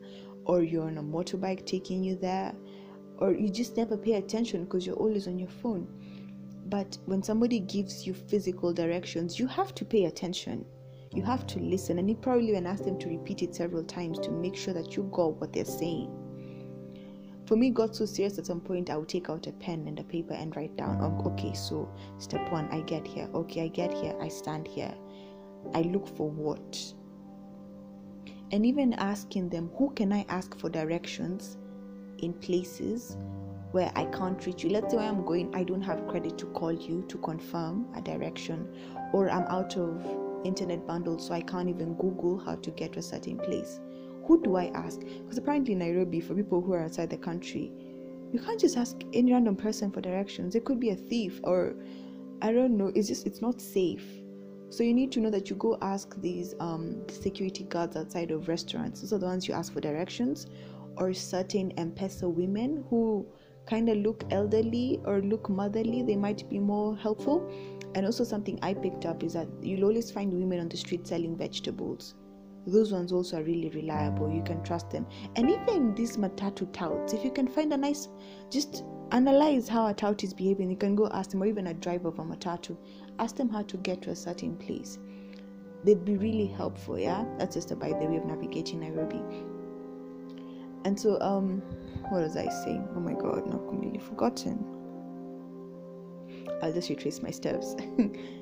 or 0.45 0.63
you're 0.63 0.87
on 0.87 0.97
a 0.97 1.03
motorbike 1.03 1.65
taking 1.65 2.03
you 2.03 2.15
there 2.15 2.53
or 3.19 3.33
you 3.33 3.49
just 3.49 3.77
never 3.77 3.95
pay 3.95 4.13
attention 4.13 4.63
because 4.63 4.85
you're 4.85 4.95
always 4.95 5.27
on 5.27 5.39
your 5.39 5.49
phone. 5.49 5.87
But 6.69 6.97
when 7.05 7.23
somebody 7.23 7.59
gives 7.59 8.05
you 8.05 8.13
physical 8.13 8.73
directions 8.73 9.39
you 9.39 9.47
have 9.47 9.75
to 9.75 9.85
pay 9.85 10.05
attention. 10.05 10.65
You 11.13 11.23
have 11.23 11.47
to 11.47 11.59
listen 11.59 11.99
and 11.99 12.09
you 12.09 12.15
probably 12.15 12.49
even 12.49 12.67
ask 12.67 12.83
them 12.83 12.99
to 12.99 13.07
repeat 13.07 13.41
it 13.41 13.55
several 13.55 13.83
times 13.83 14.19
to 14.19 14.31
make 14.31 14.55
sure 14.55 14.73
that 14.73 14.95
you 14.95 15.09
got 15.13 15.39
what 15.39 15.53
they're 15.53 15.65
saying 15.65 16.11
for 17.47 17.55
me 17.55 17.69
got 17.69 17.95
so 17.95 18.05
serious 18.05 18.37
at 18.37 18.45
some 18.45 18.59
point 18.59 18.89
i 18.89 18.97
would 18.97 19.07
take 19.07 19.29
out 19.29 19.47
a 19.47 19.51
pen 19.53 19.87
and 19.87 19.99
a 19.99 20.03
paper 20.03 20.33
and 20.33 20.55
write 20.55 20.75
down 20.75 20.97
oh, 21.01 21.31
okay 21.31 21.53
so 21.53 21.89
step 22.19 22.51
one 22.51 22.67
i 22.71 22.81
get 22.81 23.07
here. 23.07 23.29
Okay 23.33 23.63
i 23.63 23.67
get 23.69 23.93
here 23.93 24.15
i 24.21 24.27
stand 24.27 24.67
here. 24.67 24.93
I 25.73 25.81
look 25.81 26.07
for 26.15 26.29
what? 26.29 26.93
And 28.51 28.65
even 28.65 28.93
asking 28.93 29.49
them 29.49 29.69
who 29.77 29.91
can 29.91 30.11
i 30.11 30.25
ask 30.27 30.57
for 30.59 30.69
directions 30.69 31.57
in 32.19 32.33
places 32.33 33.17
where 33.71 33.91
i 33.95 34.05
can't 34.05 34.45
reach 34.45 34.63
you? 34.63 34.69
Let's 34.69 34.91
say 34.91 34.97
where 34.97 35.07
i'm 35.07 35.25
going 35.25 35.55
i 35.55 35.63
don't 35.63 35.81
have 35.81 36.05
credit 36.07 36.37
to 36.39 36.47
call 36.47 36.73
you 36.73 37.05
to 37.07 37.17
confirm 37.19 37.87
a 37.95 38.01
direction 38.01 38.67
or 39.13 39.29
i'm 39.29 39.43
out 39.43 39.77
of 39.77 40.05
internet 40.43 40.85
bundle 40.85 41.17
so 41.17 41.33
i 41.33 41.41
can't 41.41 41.69
even 41.69 41.93
google 41.95 42.37
how 42.37 42.55
to 42.55 42.71
get 42.71 42.93
to 42.93 42.99
a 42.99 43.01
certain 43.01 43.37
place 43.37 43.79
who 44.27 44.43
do 44.43 44.57
I 44.57 44.65
ask? 44.75 44.99
Because 44.99 45.37
apparently 45.37 45.73
in 45.73 45.79
Nairobi, 45.79 46.19
for 46.19 46.35
people 46.35 46.61
who 46.61 46.73
are 46.73 46.83
outside 46.83 47.09
the 47.09 47.17
country, 47.17 47.71
you 48.31 48.39
can't 48.39 48.59
just 48.59 48.75
ask 48.75 48.97
any 49.13 49.31
random 49.31 49.55
person 49.55 49.89
for 49.89 50.01
directions. 50.01 50.53
It 50.53 50.65
could 50.65 50.79
be 50.79 50.89
a 50.89 50.95
thief 50.95 51.39
or 51.43 51.75
I 52.41 52.51
don't 52.51 52.77
know. 52.77 52.91
It's 52.93 53.07
just 53.07 53.25
it's 53.25 53.41
not 53.41 53.61
safe. 53.61 54.05
So 54.69 54.83
you 54.83 54.93
need 54.93 55.13
to 55.13 55.21
know 55.21 55.29
that 55.29 55.49
you 55.49 55.55
go 55.55 55.77
ask 55.81 56.19
these 56.21 56.53
um, 56.59 57.07
security 57.07 57.63
guards 57.63 57.95
outside 57.95 58.31
of 58.31 58.49
restaurants. 58.49 59.01
Those 59.01 59.13
are 59.13 59.17
the 59.17 59.25
ones 59.25 59.47
you 59.47 59.53
ask 59.53 59.71
for 59.71 59.79
directions, 59.79 60.45
or 60.97 61.13
certain 61.13 61.71
M-Pesa 61.77 62.29
women 62.29 62.83
who 62.89 63.25
kind 63.65 63.87
of 63.87 63.97
look 63.97 64.25
elderly 64.29 64.99
or 65.05 65.21
look 65.21 65.49
motherly. 65.49 66.01
They 66.01 66.17
might 66.17 66.49
be 66.49 66.59
more 66.59 66.97
helpful. 66.97 67.49
And 67.95 68.05
also 68.05 68.25
something 68.25 68.59
I 68.61 68.73
picked 68.73 69.05
up 69.05 69.23
is 69.23 69.33
that 69.33 69.47
you'll 69.61 69.85
always 69.85 70.11
find 70.11 70.33
women 70.33 70.59
on 70.59 70.67
the 70.67 70.77
street 70.77 71.07
selling 71.07 71.37
vegetables 71.37 72.15
those 72.67 72.91
ones 72.91 73.13
also 73.13 73.39
are 73.39 73.43
really 73.43 73.69
reliable. 73.69 74.29
You 74.29 74.43
can 74.43 74.61
trust 74.63 74.89
them. 74.89 75.07
And 75.35 75.49
even 75.49 75.95
these 75.95 76.17
matatu 76.17 76.71
touts 76.73 77.13
if 77.13 77.23
you 77.23 77.31
can 77.31 77.47
find 77.47 77.71
a 77.73 77.77
nice 77.77 78.09
just 78.51 78.83
analyze 79.11 79.69
how 79.69 79.87
a 79.87 79.93
tout 79.93 80.23
is 80.23 80.33
behaving. 80.33 80.69
You 80.69 80.75
can 80.77 80.95
go 80.95 81.07
ask 81.07 81.31
them 81.31 81.41
or 81.41 81.45
even 81.45 81.67
a 81.67 81.73
driver 81.73 82.09
of 82.09 82.19
a 82.19 82.23
matatu 82.23 82.77
ask 83.19 83.35
them 83.35 83.49
how 83.49 83.63
to 83.63 83.77
get 83.77 84.01
to 84.03 84.11
a 84.11 84.15
certain 84.15 84.57
place. 84.57 84.99
They'd 85.83 86.03
be 86.03 86.17
really 86.17 86.47
helpful 86.47 86.99
yeah? 86.99 87.23
That's 87.37 87.55
just 87.55 87.77
by 87.79 87.89
the 87.89 88.05
way 88.05 88.17
of 88.17 88.25
navigating 88.25 88.81
nairobi. 88.81 89.21
And 90.83 90.99
so 90.99 91.19
um 91.21 91.61
what 92.09 92.21
was 92.21 92.35
i 92.35 92.47
saying? 92.49 92.87
Oh 92.95 92.99
my 92.99 93.13
god 93.13 93.47
now 93.47 93.59
completely 93.59 93.99
forgotten. 93.99 94.63
I'll 96.61 96.73
just 96.73 96.89
retrace 96.89 97.21
my 97.21 97.31
steps 97.31 97.75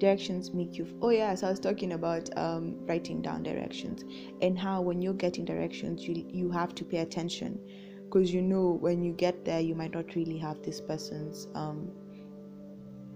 directions 0.00 0.52
make 0.52 0.76
you 0.76 0.86
oh 1.02 1.10
yeah 1.10 1.34
so 1.34 1.46
i 1.46 1.50
was 1.50 1.60
talking 1.60 1.92
about 1.92 2.28
um, 2.36 2.74
writing 2.86 3.22
down 3.22 3.42
directions 3.42 4.04
and 4.42 4.58
how 4.58 4.80
when 4.80 5.00
you're 5.00 5.14
getting 5.14 5.44
directions 5.44 6.06
you 6.06 6.26
you 6.28 6.50
have 6.50 6.74
to 6.74 6.84
pay 6.84 6.98
attention 6.98 7.60
because 8.04 8.32
you 8.32 8.42
know 8.42 8.78
when 8.80 9.02
you 9.02 9.12
get 9.12 9.44
there 9.44 9.60
you 9.60 9.74
might 9.74 9.94
not 9.94 10.14
really 10.16 10.38
have 10.38 10.60
this 10.62 10.80
person's 10.80 11.46
um, 11.54 11.90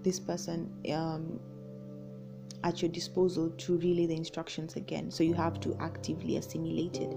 this 0.03 0.19
person 0.19 0.71
um, 0.93 1.39
at 2.63 2.81
your 2.81 2.89
disposal 2.89 3.49
to 3.57 3.77
relay 3.77 4.07
the 4.07 4.15
instructions 4.15 4.75
again. 4.75 5.11
So 5.11 5.23
you 5.23 5.35
have 5.35 5.59
to 5.61 5.75
actively 5.79 6.37
assimilate 6.37 6.97
it. 6.97 7.15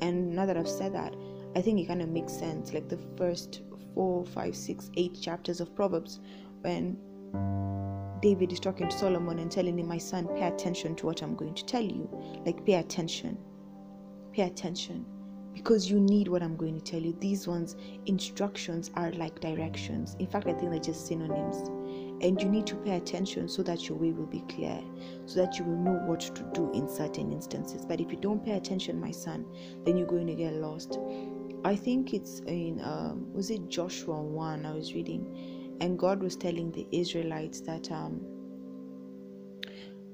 And 0.00 0.34
now 0.34 0.44
that 0.46 0.56
i've 0.56 0.68
said 0.68 0.94
that 0.94 1.14
i 1.56 1.60
think 1.60 1.80
it 1.80 1.86
kind 1.86 2.02
of 2.02 2.08
makes 2.08 2.32
sense. 2.32 2.72
Like 2.72 2.88
the 2.88 2.98
first 3.16 3.62
four 3.94 4.24
five 4.24 4.56
six 4.56 4.90
eight 4.96 5.20
chapters 5.20 5.60
of 5.60 5.74
proverbs 5.74 6.20
when 6.62 6.96
David 8.20 8.52
is 8.52 8.60
talking 8.60 8.88
to 8.88 8.98
Solomon 8.98 9.38
and 9.38 9.50
telling 9.50 9.78
him, 9.78 9.86
My 9.86 9.98
son, 9.98 10.26
pay 10.28 10.46
attention 10.46 10.96
to 10.96 11.06
what 11.06 11.22
I'm 11.22 11.36
going 11.36 11.54
to 11.54 11.64
tell 11.64 11.82
you. 11.82 12.08
Like, 12.44 12.64
pay 12.64 12.74
attention. 12.74 13.38
Pay 14.32 14.42
attention. 14.42 15.04
Because 15.54 15.90
you 15.90 16.00
need 16.00 16.28
what 16.28 16.42
I'm 16.42 16.56
going 16.56 16.80
to 16.80 16.84
tell 16.84 17.00
you. 17.00 17.16
These 17.20 17.46
ones, 17.46 17.76
instructions 18.06 18.90
are 18.94 19.12
like 19.12 19.40
directions. 19.40 20.16
In 20.18 20.26
fact, 20.26 20.46
I 20.46 20.52
think 20.52 20.70
they're 20.70 20.80
just 20.80 21.06
synonyms. 21.06 21.68
And 22.20 22.40
you 22.40 22.48
need 22.48 22.66
to 22.66 22.76
pay 22.76 22.96
attention 22.96 23.48
so 23.48 23.62
that 23.62 23.88
your 23.88 23.96
way 23.96 24.10
will 24.10 24.26
be 24.26 24.44
clear, 24.48 24.80
so 25.26 25.44
that 25.44 25.56
you 25.56 25.64
will 25.64 25.76
know 25.76 26.00
what 26.06 26.20
to 26.20 26.50
do 26.52 26.72
in 26.72 26.88
certain 26.88 27.32
instances. 27.32 27.84
But 27.86 28.00
if 28.00 28.10
you 28.10 28.18
don't 28.18 28.44
pay 28.44 28.52
attention, 28.52 29.00
my 29.00 29.12
son, 29.12 29.46
then 29.84 29.96
you're 29.96 30.06
going 30.08 30.26
to 30.26 30.34
get 30.34 30.54
lost. 30.54 30.98
I 31.64 31.76
think 31.76 32.14
it's 32.14 32.40
in, 32.40 32.80
um, 32.82 33.32
was 33.32 33.50
it 33.50 33.68
Joshua 33.68 34.20
1 34.20 34.66
I 34.66 34.72
was 34.72 34.94
reading, 34.94 35.57
and 35.80 35.98
God 35.98 36.22
was 36.22 36.36
telling 36.36 36.72
the 36.72 36.86
Israelites 36.92 37.60
that 37.62 37.90
um, 37.90 38.20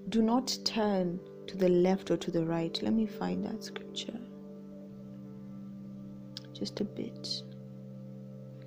do 0.08 0.22
not 0.22 0.56
turn 0.64 1.18
to 1.46 1.56
the 1.56 1.68
left 1.68 2.10
or 2.10 2.16
to 2.16 2.30
the 2.30 2.44
right. 2.44 2.78
Let 2.82 2.92
me 2.92 3.06
find 3.06 3.44
that 3.44 3.64
scripture. 3.64 4.18
Just 6.52 6.80
a 6.80 6.84
bit. 6.84 7.42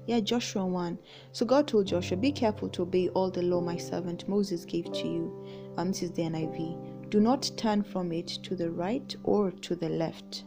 Yeah, 0.08 0.20
Joshua 0.22 0.66
1. 0.66 0.98
So 1.34 1.46
God 1.46 1.68
told 1.68 1.88
Joshua, 1.88 2.18
Be 2.18 2.32
careful 2.32 2.70
to 2.70 2.84
obey 2.84 3.10
all 3.10 3.30
the 3.30 3.42
law 3.42 3.62
my 3.62 3.78
servant 3.78 4.28
Moses 4.28 4.66
gave 4.66 4.92
to 4.94 5.08
you. 5.08 5.74
Um, 5.78 5.90
this 5.90 6.04
is 6.04 6.12
the 6.12 6.24
NIV. 6.24 7.10
Do 7.10 7.20
not 7.20 7.52
turn 7.58 7.84
from 7.84 8.12
it 8.12 8.28
to 8.28 8.56
the 8.56 8.72
right 8.72 9.16
or 9.24 9.52
to 9.52 9.76
the 9.76 9.90
left, 9.90 10.46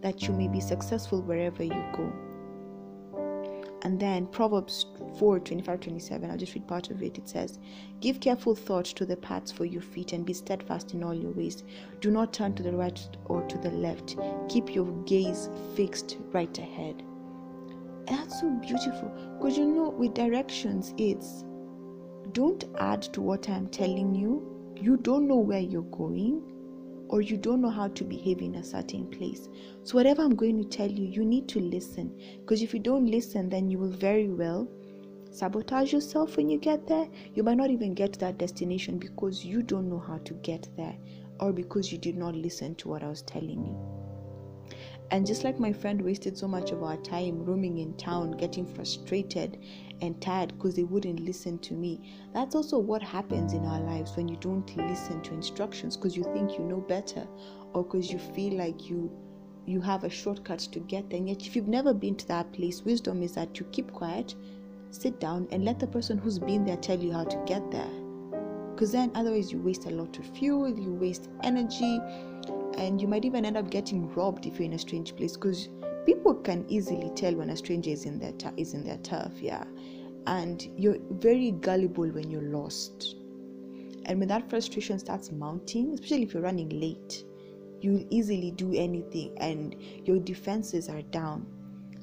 that 0.00 0.22
you 0.22 0.34
may 0.34 0.48
be 0.48 0.60
successful 0.60 1.22
wherever 1.22 1.62
you 1.62 1.84
go. 1.94 2.12
And 3.82 4.00
then 4.00 4.26
Proverbs 4.26 4.86
4 5.18 5.38
25 5.40 5.80
27, 5.80 6.30
I'll 6.30 6.36
just 6.36 6.54
read 6.54 6.66
part 6.66 6.90
of 6.90 7.02
it. 7.02 7.16
It 7.16 7.28
says, 7.28 7.58
Give 8.00 8.20
careful 8.20 8.54
thought 8.54 8.86
to 8.86 9.06
the 9.06 9.16
paths 9.16 9.52
for 9.52 9.64
your 9.64 9.82
feet 9.82 10.12
and 10.12 10.26
be 10.26 10.32
steadfast 10.32 10.94
in 10.94 11.04
all 11.04 11.14
your 11.14 11.30
ways. 11.30 11.62
Do 12.00 12.10
not 12.10 12.32
turn 12.32 12.54
to 12.54 12.62
the 12.62 12.72
right 12.72 13.00
or 13.26 13.42
to 13.42 13.58
the 13.58 13.70
left. 13.70 14.16
Keep 14.48 14.74
your 14.74 14.86
gaze 15.04 15.48
fixed 15.76 16.16
right 16.32 16.58
ahead. 16.58 17.02
And 18.08 18.18
that's 18.18 18.40
so 18.40 18.50
beautiful 18.50 19.12
because 19.38 19.56
you 19.56 19.66
know, 19.66 19.90
with 19.90 20.14
directions, 20.14 20.94
it's 20.96 21.44
don't 22.32 22.64
add 22.78 23.02
to 23.02 23.20
what 23.20 23.48
I'm 23.48 23.68
telling 23.68 24.14
you. 24.14 24.72
You 24.76 24.96
don't 24.96 25.26
know 25.28 25.38
where 25.38 25.60
you're 25.60 25.82
going, 25.82 26.42
or 27.08 27.20
you 27.20 27.36
don't 27.36 27.60
know 27.60 27.70
how 27.70 27.88
to 27.88 28.04
behave 28.04 28.40
in 28.40 28.56
a 28.56 28.64
certain 28.64 29.06
place. 29.06 29.48
So, 29.82 29.94
whatever 29.94 30.22
I'm 30.22 30.36
going 30.36 30.62
to 30.62 30.68
tell 30.68 30.90
you, 30.90 31.06
you 31.06 31.24
need 31.24 31.48
to 31.48 31.60
listen 31.60 32.14
because 32.40 32.62
if 32.62 32.72
you 32.72 32.80
don't 32.80 33.06
listen, 33.06 33.48
then 33.48 33.70
you 33.70 33.78
will 33.78 33.90
very 33.90 34.28
well 34.28 34.68
sabotage 35.30 35.92
yourself 35.92 36.36
when 36.36 36.48
you 36.48 36.58
get 36.58 36.86
there. 36.86 37.08
You 37.34 37.42
might 37.42 37.56
not 37.56 37.70
even 37.70 37.94
get 37.94 38.12
to 38.14 38.20
that 38.20 38.38
destination 38.38 38.98
because 38.98 39.44
you 39.44 39.62
don't 39.62 39.88
know 39.88 39.98
how 39.98 40.18
to 40.18 40.34
get 40.34 40.68
there 40.76 40.96
or 41.40 41.52
because 41.52 41.92
you 41.92 41.98
did 41.98 42.16
not 42.16 42.34
listen 42.34 42.74
to 42.76 42.88
what 42.88 43.02
I 43.02 43.08
was 43.08 43.22
telling 43.22 43.64
you. 43.64 43.98
And 45.10 45.26
just 45.26 45.44
like 45.44 45.58
my 45.58 45.72
friend 45.72 46.02
wasted 46.02 46.36
so 46.36 46.46
much 46.46 46.70
of 46.70 46.82
our 46.82 46.96
time 46.98 47.44
roaming 47.44 47.78
in 47.78 47.96
town, 47.96 48.32
getting 48.32 48.66
frustrated 48.66 49.58
and 50.00 50.20
tired 50.20 50.48
because 50.56 50.74
they 50.74 50.84
wouldn't 50.84 51.20
listen 51.20 51.58
to 51.60 51.74
me, 51.74 52.14
that's 52.32 52.54
also 52.54 52.78
what 52.78 53.02
happens 53.02 53.52
in 53.52 53.64
our 53.64 53.80
lives 53.80 54.16
when 54.16 54.28
you 54.28 54.36
don't 54.36 54.76
listen 54.76 55.20
to 55.22 55.34
instructions 55.34 55.96
because 55.96 56.16
you 56.16 56.24
think 56.32 56.58
you 56.58 56.64
know 56.64 56.80
better 56.80 57.26
or 57.72 57.84
because 57.84 58.10
you 58.10 58.18
feel 58.18 58.54
like 58.54 58.88
you 58.88 59.10
you 59.66 59.82
have 59.82 60.04
a 60.04 60.10
shortcut 60.10 60.60
to 60.60 60.80
get 60.80 61.10
there. 61.10 61.18
And 61.18 61.28
yet 61.28 61.46
if 61.46 61.54
you've 61.54 61.68
never 61.68 61.92
been 61.92 62.16
to 62.16 62.28
that 62.28 62.50
place, 62.52 62.82
wisdom 62.82 63.22
is 63.22 63.32
that 63.32 63.58
you 63.58 63.66
keep 63.70 63.92
quiet, 63.92 64.34
sit 64.90 65.20
down 65.20 65.46
and 65.50 65.64
let 65.64 65.78
the 65.78 65.86
person 65.86 66.16
who's 66.16 66.38
been 66.38 66.64
there 66.64 66.78
tell 66.78 66.98
you 66.98 67.12
how 67.12 67.24
to 67.24 67.42
get 67.44 67.70
there. 67.70 67.90
Because 68.72 68.92
then 68.92 69.10
otherwise 69.14 69.52
you 69.52 69.58
waste 69.58 69.84
a 69.84 69.90
lot 69.90 70.18
of 70.18 70.24
fuel, 70.38 70.68
you 70.68 70.94
waste 70.94 71.28
energy, 71.42 72.00
and 72.78 73.02
you 73.02 73.08
might 73.08 73.24
even 73.24 73.44
end 73.44 73.56
up 73.56 73.70
getting 73.70 74.08
robbed 74.14 74.46
if 74.46 74.54
you're 74.54 74.66
in 74.66 74.72
a 74.72 74.78
strange 74.78 75.14
place 75.16 75.36
because 75.36 75.68
people 76.06 76.34
can 76.34 76.64
easily 76.68 77.10
tell 77.14 77.34
when 77.34 77.50
a 77.50 77.56
stranger 77.56 77.90
is 77.90 78.04
in 78.04 78.18
their 78.18 78.32
t- 78.32 78.48
is 78.56 78.72
in 78.72 78.84
their 78.84 78.96
turf 78.98 79.32
yeah 79.40 79.64
and 80.28 80.68
you're 80.76 80.98
very 81.10 81.50
gullible 81.50 82.08
when 82.10 82.30
you're 82.30 82.50
lost 82.50 83.16
and 84.06 84.18
when 84.18 84.28
that 84.28 84.48
frustration 84.48 84.98
starts 84.98 85.32
mounting 85.32 85.92
especially 85.94 86.22
if 86.22 86.34
you're 86.34 86.42
running 86.42 86.68
late 86.80 87.24
you'll 87.80 88.06
easily 88.10 88.50
do 88.52 88.72
anything 88.74 89.36
and 89.40 89.76
your 90.04 90.18
defenses 90.18 90.88
are 90.88 91.02
down 91.02 91.46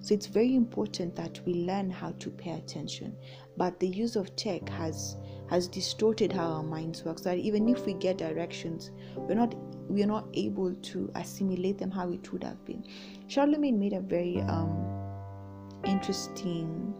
so 0.01 0.13
it's 0.13 0.27
very 0.27 0.55
important 0.55 1.15
that 1.15 1.39
we 1.45 1.53
learn 1.53 1.89
how 1.89 2.11
to 2.13 2.29
pay 2.29 2.51
attention 2.51 3.15
but 3.57 3.79
the 3.79 3.87
use 3.87 4.15
of 4.15 4.35
tech 4.35 4.67
has 4.69 5.15
has 5.49 5.67
distorted 5.67 6.33
how 6.33 6.47
our 6.47 6.63
minds 6.63 7.03
work 7.03 7.19
so 7.19 7.29
that 7.29 7.37
even 7.37 7.69
if 7.69 7.85
we 7.85 7.93
get 7.93 8.17
directions 8.17 8.91
we're 9.15 9.35
not 9.35 9.53
we 9.87 10.03
are 10.03 10.07
not 10.07 10.27
able 10.33 10.73
to 10.75 11.11
assimilate 11.15 11.77
them 11.77 11.91
how 11.91 12.09
it 12.11 12.31
would 12.31 12.43
have 12.43 12.63
been. 12.65 12.83
Charlamagne 13.27 13.77
made 13.77 13.93
a 13.93 14.01
very 14.01 14.41
um, 14.41 14.85
interesting. 15.85 16.93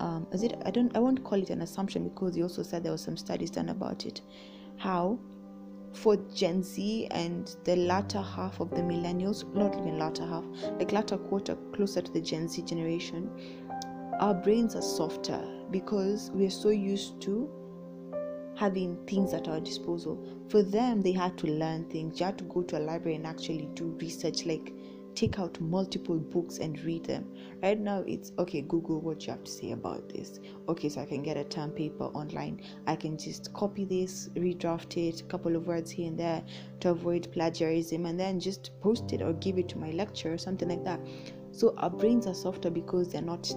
Um, 0.00 0.26
is 0.32 0.42
it? 0.42 0.54
I 0.64 0.70
don't. 0.70 0.96
I 0.96 0.98
won't 0.98 1.22
call 1.22 1.40
it 1.40 1.50
an 1.50 1.60
assumption 1.60 2.08
because 2.08 2.34
he 2.34 2.42
also 2.42 2.62
said 2.62 2.82
there 2.82 2.92
was 2.92 3.02
some 3.02 3.18
studies 3.18 3.50
done 3.50 3.68
about 3.68 4.06
it. 4.06 4.22
How, 4.78 5.18
for 5.92 6.16
Gen 6.34 6.62
Z 6.62 7.06
and 7.10 7.54
the 7.64 7.76
latter 7.76 8.22
half 8.22 8.60
of 8.60 8.70
the 8.70 8.80
millennials, 8.80 9.44
not 9.54 9.76
even 9.76 9.98
latter 9.98 10.24
half, 10.26 10.44
like 10.78 10.92
latter 10.92 11.18
quarter, 11.18 11.54
closer 11.74 12.00
to 12.00 12.10
the 12.10 12.20
Gen 12.20 12.48
Z 12.48 12.62
generation, 12.62 13.30
our 14.20 14.32
brains 14.32 14.74
are 14.74 14.82
softer 14.82 15.40
because 15.70 16.30
we 16.32 16.46
are 16.46 16.50
so 16.50 16.70
used 16.70 17.20
to 17.22 17.50
having 18.56 18.96
things 19.06 19.34
at 19.34 19.48
our 19.48 19.60
disposal. 19.60 20.18
For 20.48 20.62
them, 20.62 21.02
they 21.02 21.12
had 21.12 21.36
to 21.38 21.46
learn 21.46 21.88
things. 21.90 22.20
You 22.20 22.26
had 22.26 22.38
to 22.38 22.44
go 22.44 22.62
to 22.62 22.78
a 22.78 22.80
library 22.80 23.16
and 23.16 23.26
actually 23.26 23.68
do 23.74 23.96
research, 24.00 24.46
like 24.46 24.72
take 25.14 25.38
out 25.38 25.60
multiple 25.60 26.16
books 26.16 26.58
and 26.58 26.80
read 26.80 27.04
them. 27.04 27.26
Right 27.62 27.78
now, 27.78 28.04
it's 28.06 28.32
okay, 28.38 28.62
Google 28.62 29.00
what 29.00 29.26
you 29.26 29.32
have 29.32 29.44
to 29.44 29.50
say 29.50 29.72
about 29.72 30.08
this. 30.08 30.40
Okay, 30.68 30.88
so 30.88 31.00
I 31.00 31.06
can 31.06 31.22
get 31.22 31.36
a 31.36 31.44
term 31.44 31.70
paper 31.70 32.04
online. 32.04 32.62
I 32.86 32.96
can 32.96 33.18
just 33.18 33.52
copy 33.52 33.84
this, 33.84 34.30
redraft 34.34 34.96
it, 34.96 35.20
a 35.20 35.24
couple 35.24 35.56
of 35.56 35.66
words 35.66 35.90
here 35.90 36.08
and 36.08 36.18
there 36.18 36.42
to 36.80 36.90
avoid 36.90 37.30
plagiarism, 37.32 38.06
and 38.06 38.18
then 38.18 38.40
just 38.40 38.70
post 38.80 39.12
it 39.12 39.22
or 39.22 39.32
give 39.34 39.58
it 39.58 39.68
to 39.70 39.78
my 39.78 39.90
lecturer, 39.90 40.34
or 40.34 40.38
something 40.38 40.68
like 40.68 40.84
that. 40.84 41.00
So 41.52 41.74
our 41.78 41.90
brains 41.90 42.26
are 42.26 42.34
softer 42.34 42.70
because 42.70 43.12
they're 43.12 43.22
not, 43.22 43.52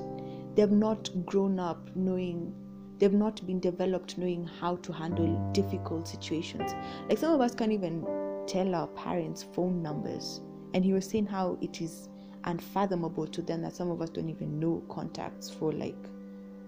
they've 0.55 0.71
not 0.71 1.09
grown 1.25 1.59
up 1.59 1.89
knowing 1.95 2.53
they've 2.99 3.11
not 3.11 3.45
been 3.45 3.59
developed 3.59 4.17
knowing 4.17 4.45
how 4.45 4.75
to 4.77 4.93
handle 4.93 5.51
difficult 5.51 6.07
situations. 6.07 6.73
Like 7.09 7.17
some 7.17 7.33
of 7.33 7.41
us 7.41 7.53
can't 7.53 7.71
even 7.71 8.05
tell 8.47 8.73
our 8.75 8.87
parents' 8.87 9.43
phone 9.43 9.81
numbers. 9.81 10.41
And 10.73 10.83
he 10.83 10.93
was 10.93 11.07
saying 11.07 11.27
how 11.27 11.57
it 11.61 11.81
is 11.81 12.09
unfathomable 12.45 13.27
to 13.27 13.41
them 13.41 13.61
that 13.61 13.75
some 13.75 13.89
of 13.89 14.01
us 14.01 14.09
don't 14.09 14.29
even 14.29 14.59
know 14.59 14.83
contacts 14.89 15.49
for 15.49 15.71
like 15.71 15.95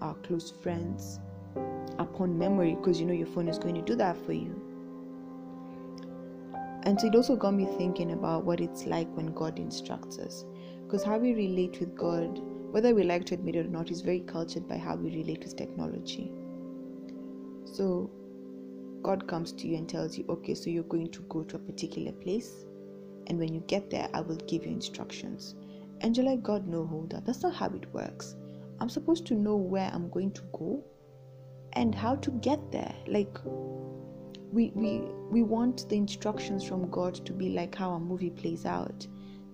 our 0.00 0.14
close 0.14 0.50
friends 0.50 1.20
upon 1.98 2.38
memory 2.38 2.74
because 2.74 3.00
you 3.00 3.06
know 3.06 3.12
your 3.12 3.26
phone 3.26 3.48
is 3.48 3.58
going 3.58 3.74
to 3.74 3.82
do 3.82 3.94
that 3.96 4.16
for 4.24 4.32
you. 4.32 4.62
And 6.84 7.00
so 7.00 7.08
it 7.08 7.16
also 7.16 7.34
got 7.34 7.52
me 7.52 7.66
thinking 7.78 8.12
about 8.12 8.44
what 8.44 8.60
it's 8.60 8.86
like 8.86 9.08
when 9.16 9.34
God 9.34 9.58
instructs 9.58 10.18
us. 10.18 10.44
Because 10.84 11.02
how 11.02 11.18
we 11.18 11.34
relate 11.34 11.80
with 11.80 11.96
God 11.96 12.40
whether 12.76 12.94
we 12.94 13.04
like 13.04 13.24
to 13.24 13.32
admit 13.34 13.56
it 13.56 13.64
or 13.64 13.70
not, 13.70 13.90
is 13.90 14.02
very 14.02 14.20
cultured 14.20 14.68
by 14.68 14.76
how 14.76 14.96
we 14.96 15.08
relate 15.16 15.42
with 15.42 15.56
technology. 15.56 16.30
So, 17.64 18.10
God 19.02 19.26
comes 19.26 19.52
to 19.52 19.66
you 19.66 19.78
and 19.78 19.88
tells 19.88 20.18
you, 20.18 20.26
okay, 20.28 20.54
so 20.54 20.68
you're 20.68 20.82
going 20.84 21.10
to 21.12 21.22
go 21.22 21.42
to 21.44 21.56
a 21.56 21.58
particular 21.58 22.12
place, 22.12 22.66
and 23.26 23.38
when 23.38 23.52
you 23.52 23.60
get 23.66 23.90
there, 23.90 24.08
I 24.14 24.20
will 24.20 24.36
give 24.36 24.64
you 24.64 24.72
instructions. 24.72 25.54
Like, 26.02 26.42
God, 26.42 26.66
no, 26.66 26.86
hold 26.86 27.14
up. 27.14 27.24
That's 27.24 27.42
not 27.42 27.54
how 27.54 27.66
it 27.68 27.92
works. 27.92 28.36
I'm 28.80 28.88
supposed 28.88 29.26
to 29.26 29.34
know 29.34 29.56
where 29.56 29.90
I'm 29.92 30.10
going 30.10 30.32
to 30.32 30.42
go 30.52 30.84
and 31.72 31.94
how 31.94 32.16
to 32.16 32.30
get 32.30 32.70
there. 32.70 32.94
Like, 33.06 33.38
we, 34.52 34.70
we, 34.74 35.00
we 35.30 35.42
want 35.42 35.88
the 35.88 35.96
instructions 35.96 36.64
from 36.64 36.90
God 36.90 37.14
to 37.26 37.32
be 37.32 37.50
like 37.50 37.74
how 37.74 37.92
a 37.92 38.00
movie 38.00 38.30
plays 38.30 38.64
out 38.66 39.06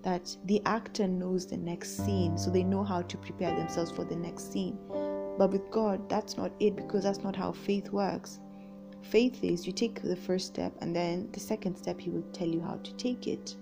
that 0.02 0.36
the 0.46 0.60
actor 0.66 1.06
knows 1.06 1.46
the 1.46 1.56
next 1.56 2.04
scene, 2.04 2.36
so 2.36 2.50
they 2.50 2.64
know 2.64 2.82
how 2.82 3.02
to 3.02 3.16
prepare 3.16 3.54
themselves 3.54 3.90
for 3.90 4.04
the 4.04 4.16
next 4.16 4.52
scene. 4.52 4.76
But 5.38 5.50
with 5.52 5.70
God, 5.70 6.08
that's 6.08 6.36
not 6.36 6.52
it 6.60 6.76
because 6.76 7.04
that's 7.04 7.22
not 7.22 7.36
how 7.36 7.52
faith 7.52 7.90
works. 7.90 8.40
Faith 9.02 9.42
is 9.42 9.66
you 9.66 9.72
take 9.72 10.02
the 10.02 10.16
first 10.16 10.46
step, 10.46 10.72
and 10.80 10.94
then 10.94 11.28
the 11.32 11.40
second 11.40 11.76
step, 11.76 12.00
He 12.00 12.10
will 12.10 12.24
tell 12.32 12.48
you 12.48 12.60
how 12.60 12.76
to 12.76 12.92
take 12.94 13.26
it. 13.26 13.56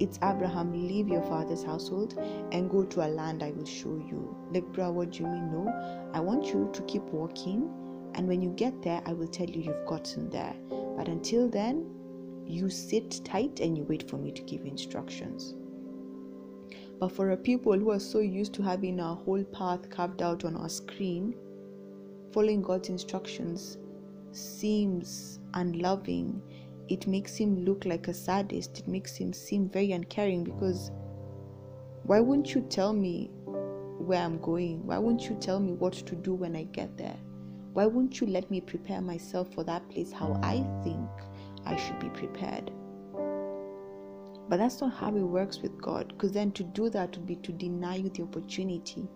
It's 0.00 0.18
Abraham, 0.22 0.72
leave 0.72 1.08
your 1.08 1.22
father's 1.22 1.64
household 1.64 2.16
and 2.52 2.70
go 2.70 2.84
to 2.84 3.04
a 3.04 3.08
land 3.08 3.42
I 3.42 3.50
will 3.50 3.64
show 3.64 3.96
you. 3.96 4.36
Like, 4.52 4.72
bro, 4.72 4.92
what 4.92 5.10
do 5.10 5.24
you 5.24 5.26
mean? 5.26 5.50
No, 5.50 6.10
I 6.14 6.20
want 6.20 6.46
you 6.46 6.70
to 6.72 6.82
keep 6.82 7.02
walking, 7.04 7.68
and 8.14 8.28
when 8.28 8.40
you 8.40 8.50
get 8.50 8.80
there, 8.80 9.02
I 9.06 9.12
will 9.12 9.26
tell 9.26 9.48
you 9.48 9.60
you've 9.60 9.86
gotten 9.86 10.30
there. 10.30 10.54
But 10.96 11.08
until 11.08 11.48
then, 11.48 11.90
you 12.46 12.70
sit 12.70 13.20
tight 13.24 13.58
and 13.60 13.76
you 13.76 13.84
wait 13.84 14.08
for 14.08 14.18
me 14.18 14.30
to 14.30 14.42
give 14.42 14.64
instructions. 14.64 15.54
But 17.00 17.12
for 17.12 17.30
a 17.30 17.36
people 17.36 17.78
who 17.78 17.90
are 17.90 18.00
so 18.00 18.20
used 18.20 18.54
to 18.54 18.62
having 18.62 19.00
our 19.00 19.16
whole 19.16 19.44
path 19.44 19.90
carved 19.90 20.22
out 20.22 20.44
on 20.44 20.56
our 20.56 20.68
screen, 20.68 21.34
following 22.32 22.62
God's 22.62 22.88
instructions 22.88 23.78
seems 24.32 25.40
unloving, 25.54 26.42
it 26.88 27.06
makes 27.06 27.36
him 27.36 27.64
look 27.64 27.84
like 27.84 28.08
a 28.08 28.14
sadist. 28.14 28.80
It 28.80 28.88
makes 28.88 29.16
him 29.16 29.32
seem 29.32 29.68
very 29.68 29.92
uncaring 29.92 30.44
because 30.44 30.90
why 32.04 32.20
wouldn't 32.20 32.54
you 32.54 32.62
tell 32.62 32.92
me 32.92 33.30
where 33.98 34.22
I'm 34.22 34.38
going? 34.38 34.86
Why 34.86 34.98
wouldn't 34.98 35.28
you 35.28 35.36
tell 35.40 35.60
me 35.60 35.72
what 35.72 35.92
to 35.92 36.14
do 36.14 36.34
when 36.34 36.56
I 36.56 36.64
get 36.64 36.96
there? 36.96 37.16
Why 37.74 37.86
wouldn't 37.86 38.20
you 38.20 38.26
let 38.26 38.50
me 38.50 38.60
prepare 38.60 39.00
myself 39.00 39.52
for 39.54 39.62
that 39.64 39.88
place 39.90 40.10
how 40.10 40.40
I 40.42 40.64
think 40.82 41.08
I 41.66 41.76
should 41.76 41.98
be 42.00 42.08
prepared? 42.08 42.72
But 44.48 44.56
that's 44.56 44.80
not 44.80 44.94
how 44.94 45.14
it 45.14 45.20
works 45.20 45.60
with 45.60 45.80
God, 45.80 46.08
because 46.08 46.32
then 46.32 46.52
to 46.52 46.64
do 46.64 46.88
that 46.90 47.16
would 47.16 47.26
be 47.26 47.36
to 47.36 47.52
deny 47.52 47.96
you 47.96 48.08
the 48.08 48.22
opportunity 48.22 49.06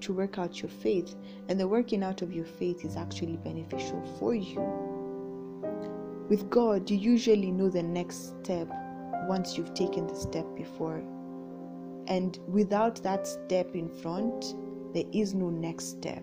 to 0.00 0.12
work 0.12 0.38
out 0.38 0.62
your 0.62 0.70
faith, 0.70 1.16
and 1.48 1.58
the 1.58 1.66
working 1.66 2.04
out 2.04 2.22
of 2.22 2.32
your 2.32 2.44
faith 2.44 2.84
is 2.84 2.96
actually 2.96 3.36
beneficial 3.38 4.00
for 4.18 4.34
you. 4.34 4.60
With 6.28 6.50
God, 6.50 6.90
you 6.90 6.98
usually 6.98 7.52
know 7.52 7.68
the 7.68 7.82
next 7.82 8.34
step 8.42 8.68
once 9.28 9.56
you've 9.56 9.74
taken 9.74 10.08
the 10.08 10.14
step 10.14 10.44
before. 10.56 11.02
And 12.08 12.38
without 12.48 13.00
that 13.04 13.26
step 13.28 13.74
in 13.74 13.88
front, 13.88 14.54
there 14.92 15.04
is 15.12 15.34
no 15.34 15.50
next 15.50 15.90
step. 15.90 16.22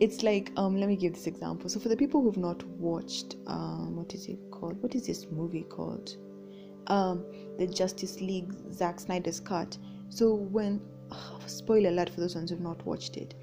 It's 0.00 0.22
like, 0.22 0.52
um, 0.56 0.78
let 0.78 0.88
me 0.88 0.94
give 0.94 1.14
this 1.14 1.26
example. 1.26 1.68
So, 1.68 1.80
for 1.80 1.88
the 1.88 1.96
people 1.96 2.22
who've 2.22 2.36
not 2.36 2.62
watched, 2.64 3.34
um, 3.48 3.96
what 3.96 4.14
is 4.14 4.26
it 4.26 4.38
called? 4.52 4.80
What 4.80 4.94
is 4.94 5.06
this 5.06 5.26
movie 5.30 5.64
called? 5.64 6.16
Um, 6.86 7.24
the 7.58 7.66
Justice 7.66 8.20
League 8.20 8.52
Zack 8.72 9.00
Snyder's 9.00 9.40
cut. 9.40 9.76
So, 10.08 10.34
when, 10.34 10.80
spoiler 11.46 11.88
alert 11.88 12.10
for 12.10 12.20
those 12.20 12.36
ones 12.36 12.50
who've 12.50 12.60
not 12.60 12.84
watched 12.86 13.16
it, 13.16 13.34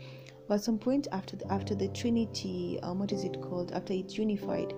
but 0.48 0.64
some 0.64 0.78
point 0.78 1.08
after 1.12 1.36
the, 1.36 1.52
after 1.52 1.76
the 1.76 1.88
Trinity, 1.90 2.80
um, 2.84 3.00
what 3.00 3.12
is 3.12 3.24
it 3.24 3.42
called? 3.42 3.72
After 3.72 3.94
it 3.94 4.18
unified, 4.18 4.74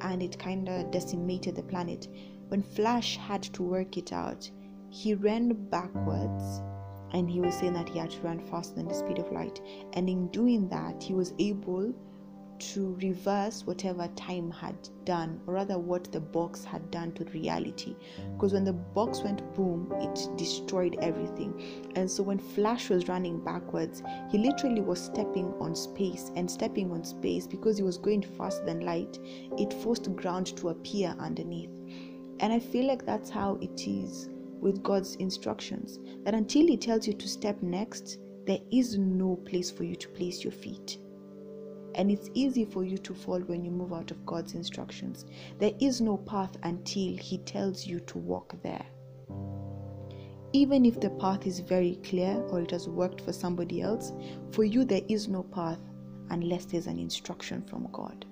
and 0.00 0.22
it 0.22 0.38
kind 0.38 0.68
of 0.68 0.90
decimated 0.90 1.56
the 1.56 1.62
planet. 1.62 2.08
When 2.48 2.62
Flash 2.62 3.16
had 3.16 3.42
to 3.54 3.62
work 3.62 3.96
it 3.96 4.12
out, 4.12 4.50
he 4.90 5.14
ran 5.14 5.52
backwards 5.70 6.60
and 7.12 7.30
he 7.30 7.40
was 7.40 7.54
saying 7.54 7.74
that 7.74 7.88
he 7.88 7.98
had 7.98 8.10
to 8.10 8.20
run 8.20 8.40
faster 8.40 8.74
than 8.74 8.88
the 8.88 8.94
speed 8.94 9.18
of 9.18 9.30
light. 9.32 9.60
And 9.92 10.08
in 10.08 10.28
doing 10.28 10.68
that, 10.68 11.02
he 11.02 11.14
was 11.14 11.34
able 11.38 11.94
to 12.70 12.96
reverse 13.02 13.66
whatever 13.66 14.08
time 14.14 14.50
had 14.50 14.76
done, 15.04 15.40
or 15.46 15.54
rather, 15.54 15.78
what 15.78 16.10
the 16.12 16.20
box 16.20 16.64
had 16.64 16.90
done 16.90 17.12
to 17.12 17.24
reality. 17.26 17.96
Because 18.34 18.52
when 18.52 18.64
the 18.64 18.72
box 18.72 19.20
went 19.22 19.54
boom, 19.54 19.92
it 20.00 20.28
destroyed 20.36 20.96
everything. 21.00 21.90
And 21.96 22.10
so, 22.10 22.22
when 22.22 22.38
Flash 22.38 22.88
was 22.88 23.08
running 23.08 23.42
backwards, 23.42 24.02
he 24.30 24.38
literally 24.38 24.80
was 24.80 25.00
stepping 25.00 25.52
on 25.60 25.74
space, 25.74 26.30
and 26.36 26.50
stepping 26.50 26.92
on 26.92 27.04
space 27.04 27.46
because 27.46 27.76
he 27.76 27.82
was 27.82 27.98
going 27.98 28.22
faster 28.22 28.64
than 28.64 28.80
light, 28.80 29.18
it 29.58 29.72
forced 29.72 30.14
ground 30.14 30.56
to 30.58 30.68
appear 30.68 31.16
underneath. 31.18 31.70
And 32.40 32.52
I 32.52 32.58
feel 32.58 32.86
like 32.86 33.04
that's 33.04 33.30
how 33.30 33.58
it 33.60 33.86
is 33.86 34.28
with 34.60 34.82
God's 34.82 35.16
instructions 35.16 35.98
that 36.24 36.34
until 36.34 36.66
He 36.66 36.76
tells 36.76 37.06
you 37.06 37.12
to 37.14 37.28
step 37.28 37.60
next, 37.62 38.18
there 38.46 38.60
is 38.70 38.96
no 38.98 39.36
place 39.36 39.70
for 39.70 39.84
you 39.84 39.96
to 39.96 40.08
place 40.08 40.42
your 40.42 40.52
feet. 40.52 40.98
And 41.94 42.10
it's 42.10 42.30
easy 42.34 42.64
for 42.64 42.84
you 42.84 42.98
to 42.98 43.14
fall 43.14 43.40
when 43.40 43.64
you 43.64 43.70
move 43.70 43.92
out 43.92 44.10
of 44.10 44.24
God's 44.26 44.54
instructions. 44.54 45.26
There 45.58 45.72
is 45.80 46.00
no 46.00 46.16
path 46.16 46.56
until 46.62 47.16
He 47.16 47.38
tells 47.38 47.86
you 47.86 48.00
to 48.00 48.18
walk 48.18 48.54
there. 48.62 48.84
Even 50.54 50.84
if 50.84 51.00
the 51.00 51.10
path 51.10 51.46
is 51.46 51.60
very 51.60 51.98
clear 52.04 52.34
or 52.50 52.60
it 52.60 52.70
has 52.70 52.88
worked 52.88 53.20
for 53.22 53.32
somebody 53.32 53.80
else, 53.80 54.12
for 54.50 54.64
you 54.64 54.84
there 54.84 55.00
is 55.08 55.28
no 55.28 55.42
path 55.42 55.80
unless 56.30 56.66
there's 56.66 56.86
an 56.86 56.98
instruction 56.98 57.62
from 57.62 57.88
God. 57.92 58.26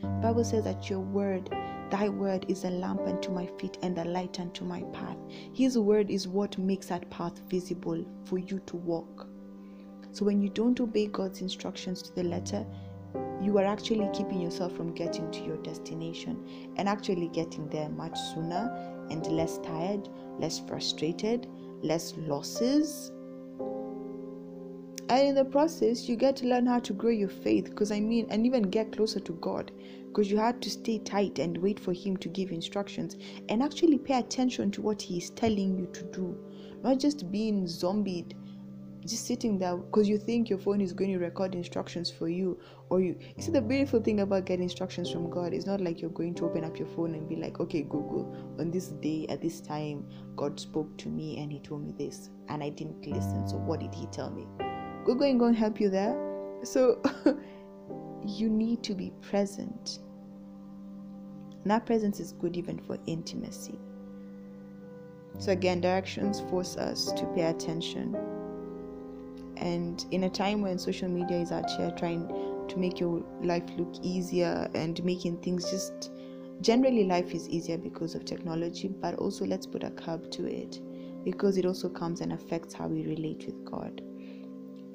The 0.00 0.08
Bible 0.08 0.44
says 0.44 0.64
that 0.64 0.90
your 0.90 1.00
word, 1.00 1.48
thy 1.90 2.08
word 2.08 2.46
is 2.48 2.64
a 2.64 2.70
lamp 2.70 3.02
unto 3.02 3.30
my 3.30 3.46
feet 3.58 3.78
and 3.82 3.96
a 3.98 4.04
light 4.04 4.40
unto 4.40 4.64
my 4.64 4.82
path. 4.92 5.16
His 5.52 5.78
word 5.78 6.10
is 6.10 6.26
what 6.26 6.58
makes 6.58 6.86
that 6.86 7.08
path 7.10 7.38
visible 7.48 8.04
for 8.24 8.38
you 8.38 8.58
to 8.66 8.76
walk. 8.76 9.28
So 10.12 10.26
when 10.26 10.42
you 10.42 10.50
don't 10.50 10.78
obey 10.78 11.06
God's 11.06 11.40
instructions 11.40 12.02
to 12.02 12.14
the 12.14 12.22
letter, 12.22 12.66
you 13.40 13.58
are 13.58 13.64
actually 13.64 14.08
keeping 14.12 14.40
yourself 14.40 14.76
from 14.76 14.94
getting 14.94 15.30
to 15.30 15.40
your 15.40 15.56
destination 15.58 16.72
and 16.76 16.88
actually 16.88 17.28
getting 17.28 17.68
there 17.68 17.88
much 17.88 18.18
sooner 18.34 18.70
and 19.10 19.26
less 19.26 19.58
tired, 19.58 20.08
less 20.38 20.60
frustrated, 20.60 21.48
less 21.82 22.14
losses. 22.18 23.10
And 25.08 25.28
in 25.28 25.34
the 25.34 25.44
process, 25.44 26.08
you 26.08 26.16
get 26.16 26.36
to 26.36 26.46
learn 26.46 26.66
how 26.66 26.78
to 26.80 26.92
grow 26.92 27.10
your 27.10 27.28
faith 27.28 27.70
because 27.70 27.90
I 27.90 28.00
mean, 28.00 28.26
and 28.30 28.46
even 28.46 28.62
get 28.62 28.92
closer 28.92 29.20
to 29.20 29.32
God 29.32 29.72
because 30.06 30.30
you 30.30 30.36
had 30.36 30.60
to 30.62 30.70
stay 30.70 30.98
tight 30.98 31.38
and 31.38 31.56
wait 31.56 31.80
for 31.80 31.92
Him 31.92 32.18
to 32.18 32.28
give 32.28 32.52
instructions 32.52 33.16
and 33.48 33.62
actually 33.62 33.98
pay 33.98 34.18
attention 34.18 34.70
to 34.72 34.82
what 34.82 35.00
He 35.00 35.18
is 35.18 35.30
telling 35.30 35.78
you 35.78 35.86
to 35.86 36.04
do, 36.04 36.38
not 36.82 36.98
just 36.98 37.30
being 37.32 37.66
zombied 37.66 38.36
just 39.04 39.26
sitting 39.26 39.58
there 39.58 39.76
because 39.76 40.08
you 40.08 40.18
think 40.18 40.48
your 40.48 40.58
phone 40.58 40.80
is 40.80 40.92
going 40.92 41.12
to 41.12 41.18
record 41.18 41.54
instructions 41.54 42.10
for 42.10 42.28
you 42.28 42.58
or 42.88 43.00
you 43.00 43.16
you 43.36 43.42
see 43.42 43.50
the 43.50 43.60
beautiful 43.60 44.00
thing 44.00 44.20
about 44.20 44.46
getting 44.46 44.64
instructions 44.64 45.10
from 45.10 45.28
god? 45.30 45.52
Is 45.52 45.66
not 45.66 45.80
like 45.80 46.00
you're 46.00 46.10
going 46.10 46.34
to 46.36 46.46
open 46.46 46.64
up 46.64 46.78
your 46.78 46.88
phone 46.88 47.14
and 47.14 47.28
be 47.28 47.36
like 47.36 47.60
okay 47.60 47.82
google 47.82 48.34
on 48.58 48.70
this 48.70 48.88
day 48.88 49.26
at 49.28 49.40
this 49.42 49.60
time 49.60 50.06
god 50.36 50.58
spoke 50.58 50.96
to 50.98 51.08
me 51.08 51.38
and 51.38 51.50
he 51.50 51.58
told 51.60 51.84
me 51.84 51.92
this 51.98 52.30
and 52.48 52.62
i 52.62 52.68
didn't 52.68 53.06
listen 53.06 53.46
so 53.48 53.56
what 53.56 53.80
did 53.80 53.94
he 53.94 54.06
tell 54.06 54.30
me? 54.30 54.46
Google 55.04 55.24
ain't 55.24 55.38
gonna 55.38 55.56
help 55.56 55.80
you 55.80 55.90
there. 55.90 56.16
So 56.62 57.02
you 58.26 58.48
need 58.48 58.82
to 58.84 58.94
be 58.94 59.12
present. 59.20 59.98
And 61.62 61.70
that 61.70 61.86
presence 61.86 62.20
is 62.20 62.32
good 62.32 62.56
even 62.56 62.78
for 62.78 62.98
intimacy. 63.06 63.78
So 65.38 65.52
again 65.52 65.80
directions 65.80 66.40
force 66.42 66.76
us 66.76 67.10
to 67.12 67.24
pay 67.34 67.42
attention 67.42 68.16
and 69.62 70.06
in 70.10 70.24
a 70.24 70.30
time 70.30 70.60
when 70.60 70.78
social 70.78 71.08
media 71.08 71.38
is 71.38 71.52
out 71.52 71.70
here 71.70 71.90
trying 71.96 72.26
to 72.68 72.78
make 72.78 72.98
your 72.98 73.24
life 73.42 73.64
look 73.78 73.94
easier 74.02 74.68
and 74.74 75.02
making 75.04 75.36
things 75.38 75.70
just 75.70 76.10
generally 76.60 77.04
life 77.04 77.32
is 77.32 77.48
easier 77.48 77.78
because 77.78 78.14
of 78.14 78.24
technology 78.24 78.88
but 78.88 79.14
also 79.14 79.44
let's 79.44 79.66
put 79.66 79.84
a 79.84 79.90
curb 79.90 80.30
to 80.30 80.46
it 80.46 80.80
because 81.24 81.56
it 81.56 81.64
also 81.64 81.88
comes 81.88 82.20
and 82.20 82.32
affects 82.32 82.74
how 82.74 82.86
we 82.86 83.06
relate 83.06 83.44
with 83.46 83.64
god. 83.64 84.02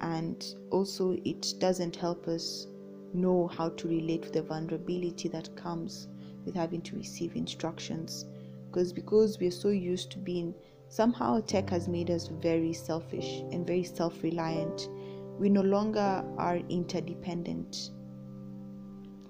And 0.01 0.45
also 0.69 1.17
it 1.25 1.53
doesn't 1.59 1.95
help 1.95 2.27
us 2.27 2.67
know 3.13 3.47
how 3.47 3.69
to 3.69 3.87
relate 3.87 4.21
with 4.21 4.33
the 4.33 4.43
vulnerability 4.43 5.27
that 5.29 5.55
comes 5.55 6.07
with 6.45 6.55
having 6.55 6.81
to 6.81 6.95
receive 6.95 7.35
instructions. 7.35 8.25
Because 8.69 8.93
because 8.93 9.39
we're 9.39 9.51
so 9.51 9.69
used 9.69 10.11
to 10.11 10.17
being 10.17 10.53
Somehow, 10.89 11.41
tech 11.41 11.69
has 11.69 11.87
made 11.87 12.09
us 12.09 12.27
very 12.27 12.71
selfish 12.73 13.41
and 13.51 13.67
very 13.67 13.83
self 13.83 14.23
reliant. 14.23 14.89
We 15.37 15.49
no 15.49 15.61
longer 15.61 16.23
are 16.37 16.57
interdependent, 16.69 17.91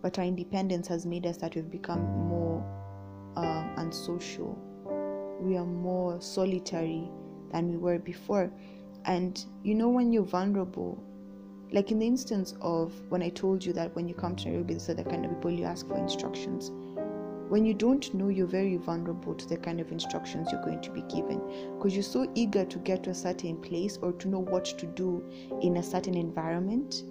but 0.01 0.19
our 0.19 0.25
independence 0.25 0.87
has 0.87 1.05
made 1.05 1.25
us 1.25 1.37
that 1.37 1.55
we've 1.55 1.69
become 1.69 2.01
more 2.27 2.63
um, 3.35 3.71
unsocial. 3.77 4.57
We 5.41 5.57
are 5.57 5.65
more 5.65 6.21
solitary 6.21 7.09
than 7.51 7.69
we 7.69 7.77
were 7.77 7.99
before. 7.99 8.51
And 9.05 9.43
you 9.63 9.73
know, 9.73 9.89
when 9.89 10.13
you're 10.13 10.23
vulnerable, 10.23 11.03
like 11.71 11.91
in 11.91 11.99
the 11.99 12.07
instance 12.07 12.53
of 12.61 12.93
when 13.09 13.21
I 13.23 13.29
told 13.29 13.65
you 13.65 13.73
that 13.73 13.95
when 13.95 14.07
you 14.07 14.13
come 14.13 14.35
to 14.37 14.49
Nairobi, 14.49 14.75
these 14.75 14.89
are 14.89 14.93
the 14.93 15.03
kind 15.03 15.25
of 15.25 15.31
people 15.31 15.51
you 15.51 15.65
ask 15.65 15.87
for 15.87 15.97
instructions 15.97 16.71
when 17.49 17.65
you 17.65 17.73
don't 17.73 18.13
know, 18.13 18.27
you're 18.27 18.47
very 18.47 18.75
vulnerable 18.77 19.33
to 19.33 19.47
the 19.47 19.57
kind 19.57 19.79
of 19.79 19.91
instructions 19.91 20.49
you're 20.51 20.63
going 20.63 20.81
to 20.81 20.91
be 20.91 21.01
given 21.03 21.39
because 21.77 21.93
you're 21.93 22.03
so 22.03 22.29
eager 22.35 22.65
to 22.65 22.79
get 22.79 23.03
to 23.03 23.11
a 23.11 23.15
certain 23.15 23.57
place 23.57 23.97
or 24.01 24.11
to 24.13 24.27
know 24.27 24.39
what 24.39 24.65
to 24.65 24.85
do 24.85 25.23
in 25.61 25.77
a 25.77 25.83
certain 25.83 26.15
environment. 26.15 27.03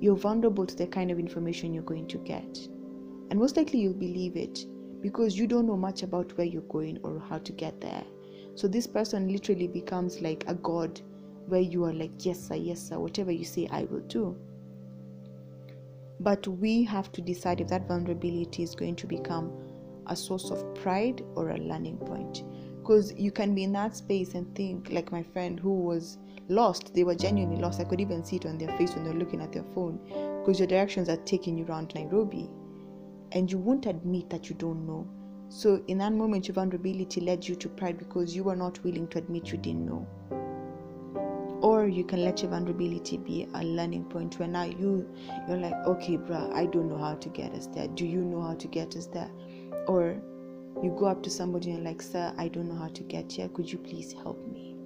You're 0.00 0.16
vulnerable 0.16 0.66
to 0.66 0.74
the 0.76 0.86
kind 0.86 1.10
of 1.10 1.18
information 1.18 1.72
you're 1.72 1.82
going 1.82 2.08
to 2.08 2.18
get. 2.18 2.58
And 3.30 3.38
most 3.38 3.56
likely 3.56 3.80
you'll 3.80 3.94
believe 3.94 4.36
it 4.36 4.66
because 5.00 5.36
you 5.36 5.46
don't 5.46 5.66
know 5.66 5.76
much 5.76 6.02
about 6.02 6.36
where 6.36 6.46
you're 6.46 6.62
going 6.62 6.98
or 7.02 7.18
how 7.18 7.38
to 7.38 7.52
get 7.52 7.80
there. 7.80 8.04
So 8.54 8.68
this 8.68 8.86
person 8.86 9.32
literally 9.32 9.66
becomes 9.66 10.20
like 10.20 10.44
a 10.46 10.54
god 10.54 11.00
where 11.46 11.60
you 11.60 11.84
are 11.84 11.92
like, 11.92 12.24
yes, 12.24 12.48
sir, 12.48 12.54
yes, 12.54 12.80
sir, 12.80 12.98
whatever 12.98 13.32
you 13.32 13.44
say, 13.44 13.68
I 13.70 13.84
will 13.84 14.00
do. 14.00 14.36
But 16.20 16.46
we 16.46 16.84
have 16.84 17.10
to 17.12 17.20
decide 17.20 17.60
if 17.60 17.68
that 17.68 17.88
vulnerability 17.88 18.62
is 18.62 18.74
going 18.74 18.96
to 18.96 19.06
become 19.06 19.52
a 20.06 20.16
source 20.16 20.50
of 20.50 20.74
pride 20.74 21.22
or 21.34 21.50
a 21.50 21.58
learning 21.58 21.98
point. 21.98 22.44
Because 22.78 23.14
you 23.14 23.32
can 23.32 23.54
be 23.54 23.64
in 23.64 23.72
that 23.72 23.96
space 23.96 24.34
and 24.34 24.54
think, 24.54 24.90
like 24.90 25.10
my 25.10 25.22
friend 25.22 25.58
who 25.58 25.72
was 25.72 26.18
lost, 26.48 26.94
they 26.94 27.04
were 27.04 27.14
genuinely 27.14 27.60
lost. 27.60 27.80
I 27.80 27.84
could 27.84 28.00
even 28.00 28.22
see 28.22 28.36
it 28.36 28.46
on 28.46 28.58
their 28.58 28.76
face 28.76 28.94
when 28.94 29.04
they're 29.04 29.14
looking 29.14 29.40
at 29.40 29.52
their 29.52 29.64
phone 29.74 29.98
because 30.40 30.58
your 30.58 30.68
directions 30.68 31.08
are 31.08 31.16
taking 31.16 31.56
you 31.56 31.64
around 31.64 31.94
Nairobi 31.94 32.50
and 33.32 33.50
you 33.50 33.58
won't 33.58 33.86
admit 33.86 34.30
that 34.30 34.48
you 34.48 34.54
don't 34.56 34.86
know. 34.86 35.08
So, 35.48 35.82
in 35.88 35.98
that 35.98 36.12
moment, 36.12 36.48
your 36.48 36.54
vulnerability 36.54 37.20
led 37.20 37.46
you 37.46 37.54
to 37.56 37.68
pride 37.68 37.98
because 37.98 38.34
you 38.34 38.44
were 38.44 38.56
not 38.56 38.82
willing 38.84 39.08
to 39.08 39.18
admit 39.18 39.52
you 39.52 39.58
didn't 39.58 39.86
know. 39.86 40.06
Or 41.84 41.88
you 41.88 42.02
can 42.02 42.24
let 42.24 42.40
your 42.40 42.50
vulnerability 42.50 43.18
be 43.18 43.46
a 43.54 43.62
learning 43.62 44.04
point. 44.04 44.38
Where 44.38 44.48
now 44.48 44.62
you 44.62 45.06
you're 45.46 45.58
like 45.58 45.74
okay 45.86 46.16
bruh 46.16 46.50
i 46.54 46.64
don't 46.64 46.88
know 46.88 46.96
how 46.96 47.14
to 47.14 47.28
get 47.28 47.52
us 47.52 47.66
there. 47.66 47.88
Do 47.88 48.06
you 48.06 48.22
know 48.24 48.40
how 48.40 48.54
to 48.54 48.68
get 48.68 48.96
us 48.96 49.06
there? 49.06 49.30
Or 49.86 50.16
you 50.82 50.96
go 50.98 51.04
up 51.06 51.22
to 51.24 51.30
somebody 51.30 51.72
and 51.72 51.84
like 51.84 52.00
sir 52.00 52.34
i 52.38 52.48
don't 52.48 52.68
know 52.68 52.74
how 52.74 52.88
to 52.88 53.02
get 53.02 53.32
here. 53.32 53.48
Could 53.48 53.70
you 53.70 53.78
please 53.78 54.12
help 54.12 54.48
me? 54.48 54.76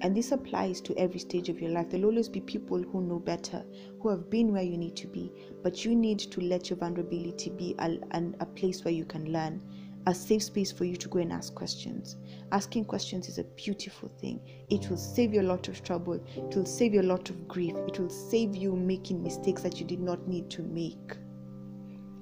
And 0.00 0.16
this 0.16 0.32
applies 0.32 0.80
to 0.82 0.96
every 0.96 1.20
stage 1.20 1.50
of 1.50 1.60
your 1.60 1.70
life. 1.70 1.90
There'll 1.90 2.06
always 2.06 2.30
be 2.30 2.40
people 2.40 2.82
who 2.82 3.02
know 3.02 3.18
better, 3.18 3.62
who 4.00 4.08
have 4.08 4.30
been 4.30 4.50
where 4.50 4.62
you 4.62 4.78
need 4.78 4.96
to 4.96 5.06
be, 5.06 5.30
but 5.62 5.84
you 5.84 5.94
need 5.94 6.18
to 6.20 6.40
let 6.40 6.70
your 6.70 6.78
vulnerability 6.78 7.50
be 7.50 7.74
a, 7.78 7.98
a, 8.12 8.22
a 8.40 8.46
place 8.46 8.82
where 8.82 8.94
you 8.94 9.04
can 9.04 9.30
learn, 9.30 9.60
a 10.06 10.14
safe 10.14 10.42
space 10.42 10.72
for 10.72 10.84
you 10.84 10.96
to 10.96 11.08
go 11.08 11.18
and 11.18 11.32
ask 11.32 11.54
questions. 11.54 12.16
Asking 12.52 12.84
questions 12.84 13.28
is 13.28 13.38
a 13.38 13.44
beautiful 13.44 14.08
thing. 14.20 14.40
It 14.70 14.88
will 14.88 14.96
save 14.96 15.34
you 15.34 15.42
a 15.42 15.50
lot 15.50 15.68
of 15.68 15.82
trouble, 15.82 16.14
it 16.36 16.56
will 16.56 16.66
save 16.66 16.94
you 16.94 17.02
a 17.02 17.02
lot 17.02 17.28
of 17.30 17.46
grief, 17.46 17.76
it 17.86 17.98
will 17.98 18.10
save 18.10 18.56
you 18.56 18.74
making 18.74 19.22
mistakes 19.22 19.62
that 19.62 19.78
you 19.78 19.86
did 19.86 20.00
not 20.00 20.26
need 20.26 20.48
to 20.50 20.62
make. 20.62 21.16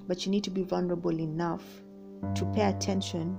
But 0.07 0.25
you 0.25 0.31
need 0.31 0.43
to 0.43 0.49
be 0.49 0.63
vulnerable 0.63 1.19
enough 1.19 1.63
to 2.35 2.45
pay 2.53 2.69
attention 2.69 3.37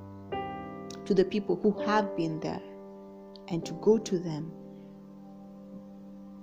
to 1.04 1.14
the 1.14 1.24
people 1.24 1.56
who 1.56 1.72
have 1.82 2.16
been 2.16 2.40
there 2.40 2.62
and 3.48 3.64
to 3.66 3.72
go 3.74 3.98
to 3.98 4.18
them 4.18 4.52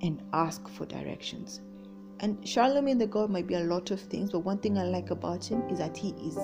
and 0.01 0.21
ask 0.33 0.67
for 0.67 0.85
directions. 0.85 1.61
And 2.19 2.41
Charlamagne 2.41 2.99
tha 2.99 3.07
God 3.07 3.29
might 3.29 3.47
be 3.47 3.55
a 3.55 3.63
lot 3.63 3.91
of 3.91 3.99
things, 3.99 4.31
but 4.31 4.39
one 4.39 4.57
thing 4.57 4.77
I 4.77 4.83
like 4.83 5.09
about 5.11 5.45
him 5.45 5.61
is 5.69 5.79
that 5.79 5.95
he 5.95 6.09
is 6.09 6.37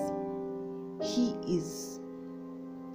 he 1.04 1.34
is 1.46 2.00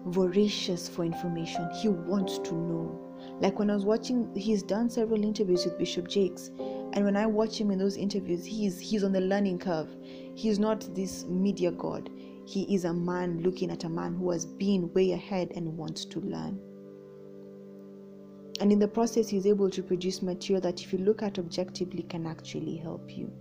voracious 0.05 0.89
for 0.89 1.05
information. 1.05 1.69
He 1.81 1.89
wants 1.89 2.39
to 2.39 2.53
know. 2.53 2.99
Like 3.41 3.59
when 3.59 3.69
I 3.69 3.75
was 3.75 3.85
watching, 3.85 4.33
he's 4.35 4.63
done 4.63 4.89
several 4.89 5.23
interviews 5.23 5.65
with 5.65 5.77
Bishop 5.77 6.07
Jakes, 6.07 6.51
and 6.93 7.05
when 7.05 7.15
I 7.15 7.25
watch 7.25 7.59
him 7.59 7.71
in 7.71 7.79
those 7.79 7.97
interviews, 7.97 8.45
he's 8.45 8.79
he's 8.79 9.03
on 9.03 9.11
the 9.11 9.21
learning 9.21 9.59
curve. 9.59 9.95
He's 10.35 10.59
not 10.59 10.93
this 10.95 11.25
media 11.25 11.71
god. 11.71 12.09
He 12.45 12.63
is 12.73 12.85
a 12.85 12.93
man 12.93 13.41
looking 13.43 13.69
at 13.71 13.83
a 13.83 13.89
man 13.89 14.15
who 14.15 14.31
has 14.31 14.45
been 14.45 14.91
way 14.93 15.11
ahead 15.11 15.51
and 15.55 15.77
wants 15.77 16.05
to 16.05 16.19
learn 16.21 16.59
and 18.59 18.71
in 18.71 18.79
the 18.79 18.87
process 18.87 19.29
he's 19.29 19.47
able 19.47 19.69
to 19.69 19.81
produce 19.81 20.21
material 20.21 20.61
that 20.61 20.81
if 20.81 20.91
you 20.91 20.99
look 20.99 21.23
at 21.23 21.39
objectively 21.39 22.03
can 22.03 22.25
actually 22.25 22.75
help 22.75 23.09
you 23.09 23.31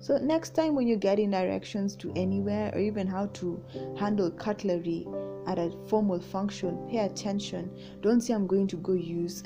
so 0.00 0.16
next 0.16 0.54
time 0.54 0.74
when 0.74 0.88
you're 0.88 0.96
getting 0.96 1.30
directions 1.30 1.94
to 1.96 2.10
anywhere 2.16 2.72
or 2.74 2.80
even 2.80 3.06
how 3.06 3.26
to 3.26 3.62
handle 3.98 4.30
cutlery 4.30 5.06
at 5.46 5.58
a 5.58 5.70
formal 5.88 6.18
function 6.18 6.76
pay 6.88 6.98
attention. 6.98 7.70
Don't 8.00 8.20
say 8.22 8.32
i'm 8.32 8.46
going 8.46 8.66
to 8.68 8.76
go 8.76 8.92
use 8.92 9.42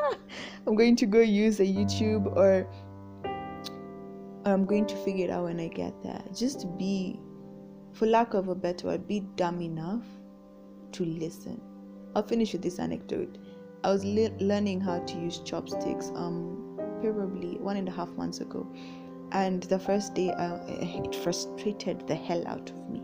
i'm 0.66 0.74
going 0.74 0.96
to 0.96 1.06
go 1.06 1.20
use 1.20 1.60
a 1.60 1.64
youtube 1.64 2.26
or 2.36 2.66
i'm 4.44 4.64
going 4.64 4.86
to 4.86 4.96
figure 4.96 5.26
it 5.26 5.30
out 5.30 5.44
when 5.44 5.60
i 5.60 5.68
get 5.68 5.94
there. 6.02 6.22
Just 6.34 6.66
be 6.76 7.20
for 7.92 8.06
lack 8.06 8.34
of 8.34 8.48
a 8.48 8.54
better 8.54 8.88
word 8.88 9.06
be 9.06 9.20
dumb 9.36 9.60
enough 9.60 10.02
to 10.92 11.04
listen. 11.04 11.60
I'll 12.16 12.22
finish 12.22 12.52
with 12.52 12.62
this 12.62 12.80
anecdote. 12.80 13.38
I 13.84 13.90
was 13.90 14.04
le- 14.04 14.36
learning 14.40 14.80
how 14.80 14.98
to 14.98 15.14
use 15.18 15.38
chopsticks 15.38 16.10
um 16.16 16.60
probably 17.00 17.58
one 17.58 17.76
and 17.76 17.88
a 17.88 17.92
half 17.92 18.08
months 18.10 18.40
ago, 18.40 18.66
and 19.32 19.62
the 19.64 19.78
first 19.78 20.14
day 20.14 20.30
uh, 20.30 20.58
it 20.68 21.14
frustrated 21.14 22.06
the 22.06 22.14
hell 22.14 22.46
out 22.46 22.70
of 22.70 22.90
me, 22.90 23.02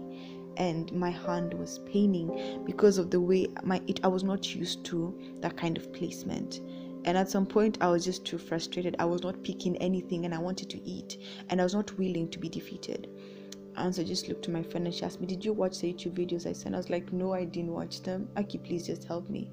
and 0.57 0.93
my 0.93 1.11
hand 1.11 1.55
was 1.55 1.81
paining 1.81 2.63
because 2.65 2.99
of 2.99 3.11
the 3.11 3.21
way 3.21 3.47
my 3.63 3.81
it 3.87 4.01
I 4.05 4.09
was 4.09 4.25
not 4.25 4.55
used 4.55 4.85
to 4.87 5.19
that 5.41 5.57
kind 5.57 5.77
of 5.77 5.93
placement. 5.93 6.61
And 7.07 7.17
at 7.17 7.31
some 7.31 7.47
point, 7.47 7.79
I 7.81 7.89
was 7.89 8.05
just 8.05 8.27
too 8.27 8.37
frustrated. 8.37 8.95
I 8.99 9.07
was 9.07 9.23
not 9.23 9.43
picking 9.43 9.77
anything, 9.79 10.27
and 10.27 10.35
I 10.35 10.39
wanted 10.39 10.69
to 10.71 10.83
eat, 10.83 11.17
and 11.49 11.59
I 11.59 11.65
was 11.65 11.75
not 11.75 11.97
willing 11.99 12.29
to 12.29 12.39
be 12.39 12.49
defeated. 12.49 13.09
And 13.77 13.95
so 13.95 14.03
I 14.03 14.05
just 14.05 14.29
looked 14.29 14.45
to 14.45 14.51
my 14.51 14.63
friend 14.63 14.87
and 14.87 14.95
she 14.95 15.05
asked 15.05 15.21
me, 15.21 15.27
Did 15.27 15.45
you 15.45 15.53
watch 15.53 15.81
the 15.81 15.93
YouTube 15.93 16.13
videos 16.13 16.47
I 16.47 16.53
sent? 16.53 16.75
I 16.75 16.79
was 16.79 16.91
like, 16.91 17.13
No, 17.13 17.33
I 17.33 17.45
didn't 17.45 17.73
watch 17.73 18.03
them. 18.03 18.29
Aki, 18.37 18.59
please 18.59 18.87
just 18.87 19.05
help 19.05 19.31
me. 19.31 19.51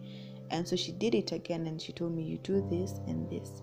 And 0.50 0.68
so 0.68 0.76
she 0.76 0.92
did 0.92 1.16
it 1.16 1.32
again 1.32 1.68
and 1.68 1.82
she 1.82 1.94
told 1.94 2.16
me, 2.16 2.24
You 2.24 2.38
do 2.40 2.68
this 2.70 3.00
and 3.08 3.30
this. 3.30 3.62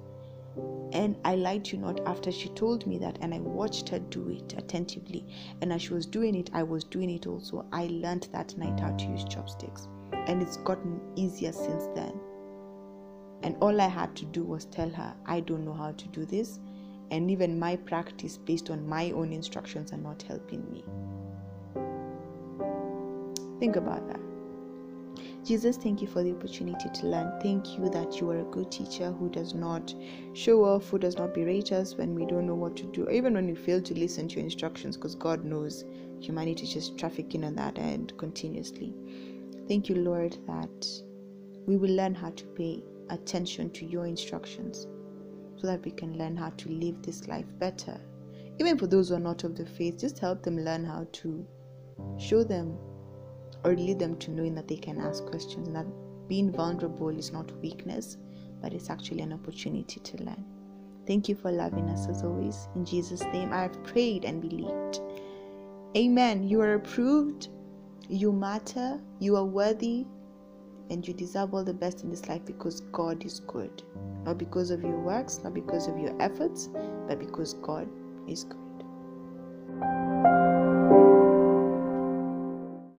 And 0.92 1.16
I 1.24 1.34
lied 1.34 1.64
to 1.66 1.76
you 1.76 1.82
not 1.82 2.00
after 2.06 2.30
she 2.30 2.48
told 2.50 2.86
me 2.86 2.98
that, 2.98 3.18
and 3.20 3.34
I 3.34 3.40
watched 3.40 3.88
her 3.88 3.98
do 3.98 4.28
it 4.28 4.54
attentively. 4.56 5.26
And 5.60 5.72
as 5.72 5.82
she 5.82 5.92
was 5.92 6.06
doing 6.06 6.34
it, 6.36 6.50
I 6.52 6.62
was 6.62 6.84
doing 6.84 7.10
it 7.10 7.26
also. 7.26 7.66
I 7.72 7.88
learned 7.88 8.28
that 8.32 8.56
night 8.56 8.78
how 8.78 8.92
to 8.92 9.04
use 9.06 9.24
chopsticks, 9.24 9.88
and 10.12 10.40
it's 10.40 10.58
gotten 10.58 11.00
easier 11.16 11.52
since 11.52 11.86
then. 11.94 12.20
And 13.42 13.56
all 13.60 13.80
I 13.80 13.88
had 13.88 14.14
to 14.16 14.24
do 14.26 14.44
was 14.44 14.64
tell 14.66 14.88
her, 14.90 15.14
I 15.26 15.40
don't 15.40 15.64
know 15.64 15.74
how 15.74 15.92
to 15.92 16.08
do 16.08 16.24
this, 16.24 16.60
and 17.10 17.30
even 17.30 17.58
my 17.58 17.76
practice 17.76 18.38
based 18.38 18.70
on 18.70 18.88
my 18.88 19.10
own 19.10 19.32
instructions 19.32 19.92
are 19.92 19.98
not 19.98 20.22
helping 20.22 20.64
me. 20.72 20.84
Think 23.58 23.76
about 23.76 24.06
that. 24.08 24.23
Jesus, 25.44 25.76
thank 25.76 26.00
you 26.00 26.08
for 26.08 26.22
the 26.22 26.32
opportunity 26.32 26.88
to 26.88 27.06
learn. 27.06 27.38
Thank 27.42 27.76
you 27.76 27.90
that 27.90 28.18
you 28.18 28.30
are 28.30 28.40
a 28.40 28.50
good 28.50 28.72
teacher 28.72 29.12
who 29.12 29.28
does 29.28 29.52
not 29.52 29.94
show 30.32 30.64
off, 30.64 30.88
who 30.88 30.98
does 30.98 31.18
not 31.18 31.34
berate 31.34 31.70
us 31.70 31.96
when 31.96 32.14
we 32.14 32.24
don't 32.24 32.46
know 32.46 32.54
what 32.54 32.76
to 32.78 32.84
do, 32.84 33.10
even 33.10 33.34
when 33.34 33.48
we 33.48 33.54
fail 33.54 33.82
to 33.82 33.92
listen 33.92 34.26
to 34.28 34.36
your 34.36 34.44
instructions, 34.44 34.96
because 34.96 35.14
God 35.14 35.44
knows 35.44 35.84
humanity 36.18 36.62
is 36.62 36.72
just 36.72 36.96
trafficking 36.96 37.44
on 37.44 37.54
that 37.56 37.78
end 37.78 38.14
continuously. 38.16 38.94
Thank 39.68 39.90
you, 39.90 39.96
Lord, 39.96 40.38
that 40.46 40.86
we 41.66 41.76
will 41.76 41.94
learn 41.94 42.14
how 42.14 42.30
to 42.30 42.44
pay 42.46 42.82
attention 43.10 43.70
to 43.72 43.84
your 43.84 44.06
instructions 44.06 44.86
so 45.56 45.66
that 45.66 45.84
we 45.84 45.90
can 45.90 46.16
learn 46.16 46.38
how 46.38 46.50
to 46.50 46.70
live 46.70 47.02
this 47.02 47.28
life 47.28 47.46
better. 47.58 48.00
Even 48.58 48.78
for 48.78 48.86
those 48.86 49.10
who 49.10 49.16
are 49.16 49.20
not 49.20 49.44
of 49.44 49.56
the 49.56 49.66
faith, 49.66 49.98
just 50.00 50.18
help 50.18 50.42
them 50.42 50.58
learn 50.58 50.86
how 50.86 51.06
to 51.12 51.46
show 52.18 52.42
them 52.42 52.78
or 53.64 53.74
lead 53.74 53.98
them 53.98 54.16
to 54.18 54.30
knowing 54.30 54.54
that 54.54 54.68
they 54.68 54.76
can 54.76 55.00
ask 55.00 55.24
questions 55.26 55.66
and 55.66 55.76
that 55.76 55.86
being 56.28 56.52
vulnerable 56.52 57.08
is 57.08 57.32
not 57.32 57.50
weakness, 57.60 58.16
but 58.60 58.72
it's 58.72 58.90
actually 58.90 59.20
an 59.20 59.32
opportunity 59.32 60.00
to 60.00 60.22
learn. 60.22 60.44
Thank 61.06 61.28
you 61.28 61.34
for 61.34 61.50
loving 61.50 61.88
us 61.90 62.08
as 62.08 62.22
always. 62.22 62.68
In 62.74 62.84
Jesus' 62.84 63.22
name, 63.24 63.52
I 63.52 63.62
have 63.62 63.84
prayed 63.84 64.24
and 64.24 64.40
believed. 64.40 65.00
Amen. 65.96 66.48
You 66.48 66.60
are 66.62 66.74
approved, 66.74 67.48
you 68.08 68.32
matter, 68.32 69.00
you 69.18 69.36
are 69.36 69.44
worthy, 69.44 70.06
and 70.90 71.06
you 71.06 71.14
deserve 71.14 71.54
all 71.54 71.64
the 71.64 71.74
best 71.74 72.02
in 72.02 72.10
this 72.10 72.28
life 72.28 72.44
because 72.44 72.80
God 72.92 73.24
is 73.24 73.40
good. 73.40 73.82
Not 74.24 74.38
because 74.38 74.70
of 74.70 74.82
your 74.82 74.98
works, 74.98 75.40
not 75.42 75.54
because 75.54 75.86
of 75.86 75.98
your 75.98 76.14
efforts, 76.20 76.68
but 77.06 77.18
because 77.18 77.54
God 77.54 77.88
is 78.26 78.44
good. 78.44 78.63